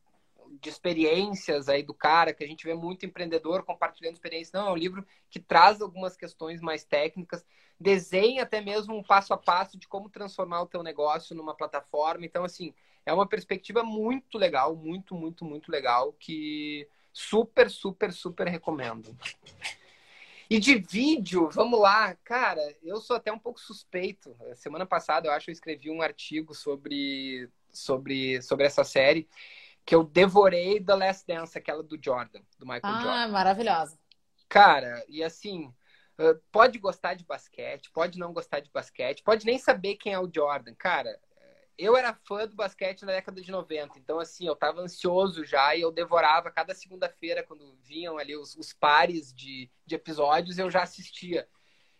[0.59, 4.53] de, experiências aí do cara, que a gente vê muito empreendedor compartilhando experiências.
[4.53, 7.45] Não, é um livro que traz algumas questões mais técnicas,
[7.79, 12.25] desenha até mesmo um passo a passo de como transformar o teu negócio numa plataforma.
[12.25, 12.73] Então, assim,
[13.05, 19.17] é uma perspectiva muito legal, muito, muito, muito legal, que Super, super, super recomendo.
[20.49, 22.15] E de vídeo, vamos lá.
[22.25, 24.37] Cara, eu sou até um pouco suspeito.
[24.55, 29.29] Semana passada, eu acho, eu escrevi um artigo sobre, sobre, sobre essa série
[29.85, 33.25] que eu devorei The Last Dance, aquela do Jordan, do Michael ah, Jordan.
[33.25, 33.99] Ah, maravilhosa.
[34.49, 35.73] Cara, e assim,
[36.51, 40.31] pode gostar de basquete, pode não gostar de basquete, pode nem saber quem é o
[40.33, 40.75] Jordan.
[40.75, 41.19] Cara,
[41.79, 45.75] eu era fã do basquete na década de 90, então assim, eu tava ansioso já
[45.75, 50.70] e eu devorava cada segunda-feira, quando vinham ali os, os pares de, de episódios, eu
[50.70, 51.49] já assistia.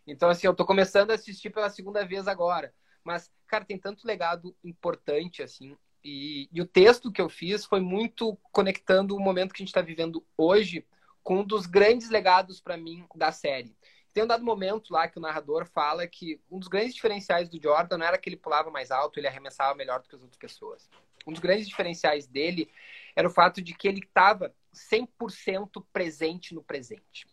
[0.07, 2.75] Então, assim, eu tô começando a assistir pela segunda vez agora.
[3.05, 5.77] Mas, cara, tem tanto legado importante, assim.
[6.05, 9.69] E, e o texto que eu fiz foi muito conectando o momento que a gente
[9.69, 10.87] está vivendo hoje
[11.23, 13.77] com um dos grandes legados para mim da série.
[14.13, 17.61] Tem um dado momento lá que o narrador fala que um dos grandes diferenciais do
[17.61, 20.39] Jordan não era que ele pulava mais alto, ele arremessava melhor do que as outras
[20.39, 20.91] pessoas.
[21.27, 22.71] Um dos grandes diferenciais dele
[23.17, 27.27] era o fato de que ele estava 100% presente no presente.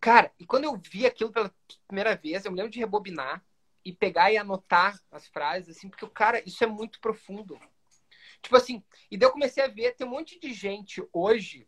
[0.00, 1.54] Cara, e quando eu vi aquilo pela
[1.86, 3.42] primeira vez, eu me lembro de rebobinar
[3.84, 7.58] e pegar e anotar as frases, assim, porque o cara, isso é muito profundo.
[8.42, 11.66] Tipo assim, e daí eu comecei a ver, tem um monte de gente hoje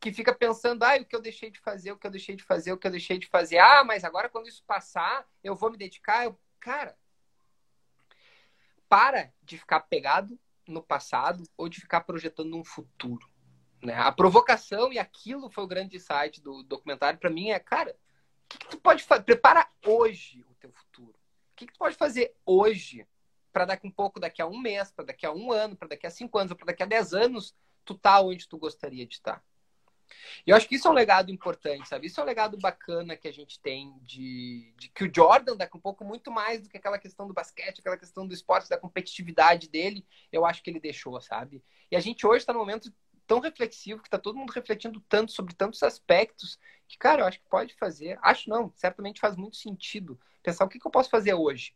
[0.00, 2.42] que fica pensando, ah, o que eu deixei de fazer, o que eu deixei de
[2.42, 3.58] fazer, o que eu deixei de fazer.
[3.58, 6.24] Ah, mas agora quando isso passar, eu vou me dedicar.
[6.24, 6.38] Eu...
[6.58, 6.96] Cara,
[8.88, 13.28] para de ficar pegado no passado ou de ficar projetando um futuro.
[13.82, 13.94] Né?
[13.94, 18.48] A provocação e aquilo foi o grande insight do documentário para mim é, cara, o
[18.48, 19.22] que, que tu pode fazer?
[19.22, 21.14] Prepara hoje o teu futuro.
[21.52, 23.06] O que, que tu pode fazer hoje
[23.52, 26.06] para daqui um pouco, daqui a um mês, para daqui a um ano, para daqui
[26.06, 29.44] a cinco anos, para daqui a dez anos, tu tá onde tu gostaria de estar.
[30.46, 32.06] E eu acho que isso é um legado importante, sabe?
[32.06, 35.68] Isso é um legado bacana que a gente tem de, de, que o Jordan dá
[35.74, 38.78] um pouco muito mais do que aquela questão do basquete, aquela questão do esporte, da
[38.78, 41.62] competitividade dele, eu acho que ele deixou, sabe?
[41.90, 42.92] E a gente hoje está num momento
[43.26, 46.58] tão reflexivo, que está todo mundo refletindo tanto sobre tantos aspectos,
[46.88, 50.68] que, cara, eu acho que pode fazer, acho não, certamente faz muito sentido pensar o
[50.68, 51.72] que, que eu posso fazer hoje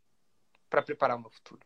[0.68, 1.60] para preparar o meu futuro.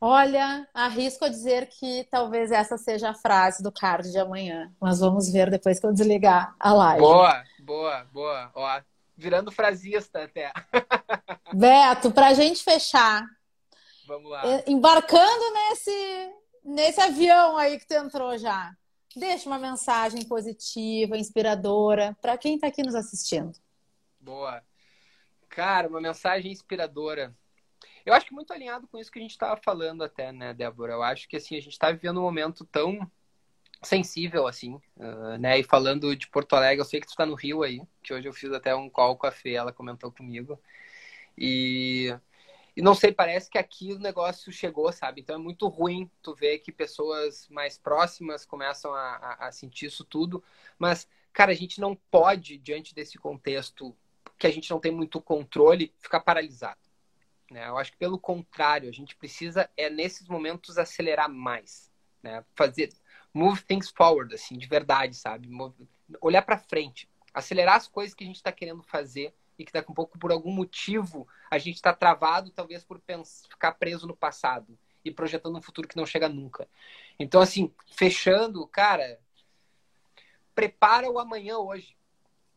[0.00, 4.70] Olha, arrisco a dizer que talvez essa seja a frase do card de amanhã.
[4.80, 7.00] Mas vamos ver depois que eu desligar a live.
[7.00, 8.50] Boa, boa, boa.
[8.54, 8.80] Ó,
[9.16, 10.52] virando frasista até.
[11.52, 13.24] Beto, para a gente fechar.
[14.06, 14.42] Vamos lá.
[14.66, 16.32] Embarcando nesse,
[16.62, 18.72] nesse avião aí que tu entrou já.
[19.16, 23.52] Deixa uma mensagem positiva, inspiradora para quem está aqui nos assistindo.
[24.20, 24.62] Boa.
[25.48, 27.34] Cara, uma mensagem inspiradora.
[28.06, 30.92] Eu acho que muito alinhado com isso que a gente estava falando até, né, Débora?
[30.92, 33.10] Eu acho que assim, a gente está vivendo um momento tão
[33.82, 35.58] sensível, assim, uh, né?
[35.58, 38.28] E falando de Porto Alegre, eu sei que tu está no Rio aí, que hoje
[38.28, 40.56] eu fiz até um call com a Fê, ela comentou comigo.
[41.36, 42.16] E,
[42.76, 45.20] e não sei, parece que aqui o negócio chegou, sabe?
[45.20, 49.86] Então é muito ruim tu ver que pessoas mais próximas começam a, a, a sentir
[49.86, 50.44] isso tudo.
[50.78, 53.96] Mas, cara, a gente não pode, diante desse contexto
[54.38, 56.85] que a gente não tem muito controle, ficar paralisado.
[57.50, 57.68] Né?
[57.68, 61.90] Eu acho que pelo contrário, a gente precisa é nesses momentos acelerar mais,
[62.22, 62.44] né?
[62.54, 62.92] Fazer
[63.32, 65.48] move things forward, assim, de verdade, sabe?
[66.20, 69.90] olhar para frente, acelerar as coisas que a gente está querendo fazer e que daqui
[69.90, 74.16] um pouco por algum motivo a gente está travado, talvez por pensar, ficar preso no
[74.16, 76.68] passado e projetando um futuro que não chega nunca.
[77.18, 79.20] Então, assim, fechando, cara,
[80.54, 81.96] prepara o amanhã hoje,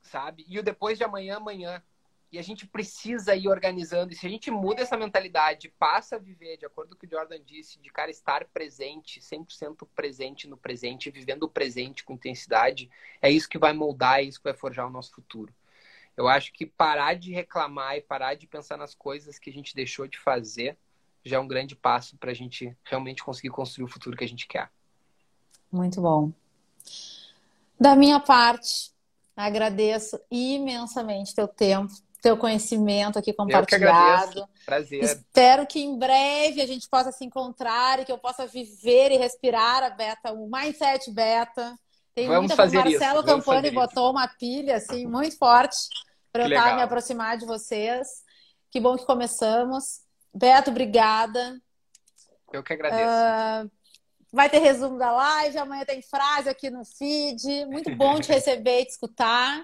[0.02, 0.46] sabe?
[0.48, 1.84] E o depois de amanhã, amanhã.
[2.32, 4.14] E a gente precisa ir organizando.
[4.14, 7.08] E se a gente muda essa mentalidade, passa a viver, de acordo com o que
[7.08, 12.14] o Jordan disse, de cara estar presente, 100% presente no presente, vivendo o presente com
[12.14, 12.90] intensidade,
[13.22, 15.54] é isso que vai moldar, é isso que vai forjar o nosso futuro.
[16.16, 19.74] Eu acho que parar de reclamar e parar de pensar nas coisas que a gente
[19.74, 20.78] deixou de fazer
[21.24, 24.28] já é um grande passo para a gente realmente conseguir construir o futuro que a
[24.28, 24.72] gente quer.
[25.72, 26.32] Muito bom.
[27.80, 28.92] Da minha parte,
[29.36, 34.48] agradeço imensamente teu tempo, teu conhecimento aqui compartilhado.
[34.66, 35.04] Prazer.
[35.04, 39.18] Espero que em breve a gente possa se encontrar e que eu possa viver e
[39.18, 41.78] respirar a beta, o mindset beta.
[42.14, 43.28] Tem Vamos muita fazer Marcelo isso.
[43.28, 45.78] Campani botou uma pilha assim muito forte
[46.32, 48.08] para eu estar me aproximar de vocês.
[48.72, 50.02] Que bom que começamos.
[50.34, 51.60] Beto, obrigada.
[52.52, 53.66] Eu que agradeço.
[53.66, 53.72] Uh,
[54.32, 57.66] vai ter resumo da live, amanhã tem frase aqui no feed.
[57.66, 59.64] Muito bom te receber e te escutar.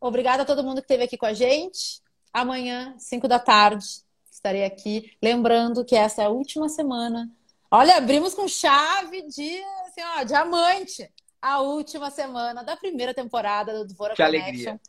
[0.00, 2.00] Obrigada a todo mundo que esteve aqui com a gente.
[2.32, 3.86] Amanhã, 5 da tarde,
[4.30, 5.12] estarei aqui.
[5.22, 7.30] Lembrando que essa é a última semana.
[7.70, 11.10] Olha, abrimos com chave de assim, ó, diamante.
[11.40, 14.48] A última semana da primeira temporada do Dvora que Connection.
[14.48, 14.80] Alegria.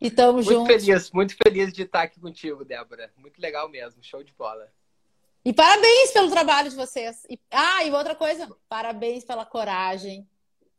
[0.00, 0.66] E tamo muito junto.
[0.66, 3.10] Feliz, muito feliz de estar aqui contigo, Débora.
[3.16, 4.70] Muito legal mesmo, show de bola.
[5.44, 7.24] E parabéns pelo trabalho de vocês.
[7.30, 10.28] E, ah, e outra coisa, parabéns pela coragem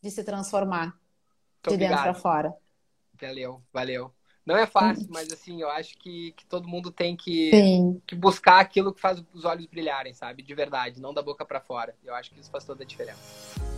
[0.02, 1.89] de se transformar Muito de obrigado.
[1.89, 2.56] dentro para fora.
[3.20, 4.13] Valeu, valeu.
[4.47, 7.51] Não é fácil, mas assim, eu acho que, que todo mundo tem que,
[8.07, 10.41] que buscar aquilo que faz os olhos brilharem, sabe?
[10.41, 11.93] De verdade, não da boca para fora.
[12.01, 13.20] Eu acho que isso faz toda a diferença.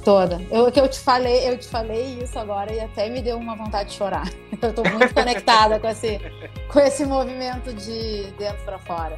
[0.05, 0.39] Toda.
[0.51, 3.55] Eu que eu te falei, eu te falei isso agora e até me deu uma
[3.55, 4.29] vontade de chorar.
[4.61, 6.19] Eu tô muito conectada com esse
[6.71, 9.17] com esse movimento de dentro para fora.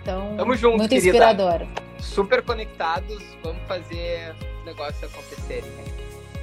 [0.00, 1.08] Então, Tamo junto, muito querida.
[1.08, 1.66] inspirador.
[1.98, 5.68] Super conectados, vamos fazer o negócio acontecerem.
[5.70, 5.99] Né?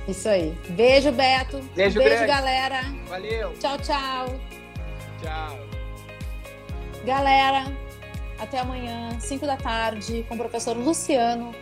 [0.07, 0.57] Isso aí.
[0.69, 1.59] Beijo, Beto.
[1.75, 2.81] Beijo, Beijo galera.
[3.07, 3.53] Valeu.
[3.59, 4.39] Tchau, tchau.
[5.21, 5.59] Tchau.
[7.05, 7.65] Galera,
[8.39, 11.53] até amanhã, 5 da tarde, com o professor Luciano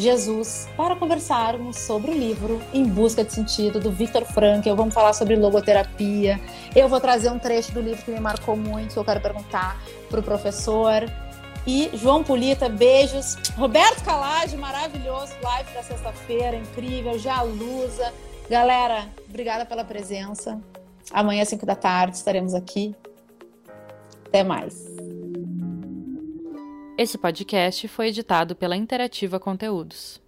[0.00, 4.74] Jesus, para conversarmos sobre o livro Em Busca de Sentido, do Victor Frankl.
[4.74, 6.40] Vamos falar sobre logoterapia.
[6.74, 9.78] Eu vou trazer um trecho do livro que me marcou muito, que eu quero perguntar
[10.08, 11.04] para o professor.
[11.66, 13.36] E João Polita, beijos.
[13.56, 17.18] Roberto Calage, maravilhoso, live da sexta-feira, incrível.
[17.18, 18.12] Jalusa.
[18.48, 20.60] Galera, obrigada pela presença.
[21.12, 22.94] Amanhã, às 5 da tarde, estaremos aqui.
[24.26, 24.86] Até mais.
[26.96, 30.20] Esse podcast foi editado pela Interativa Conteúdos.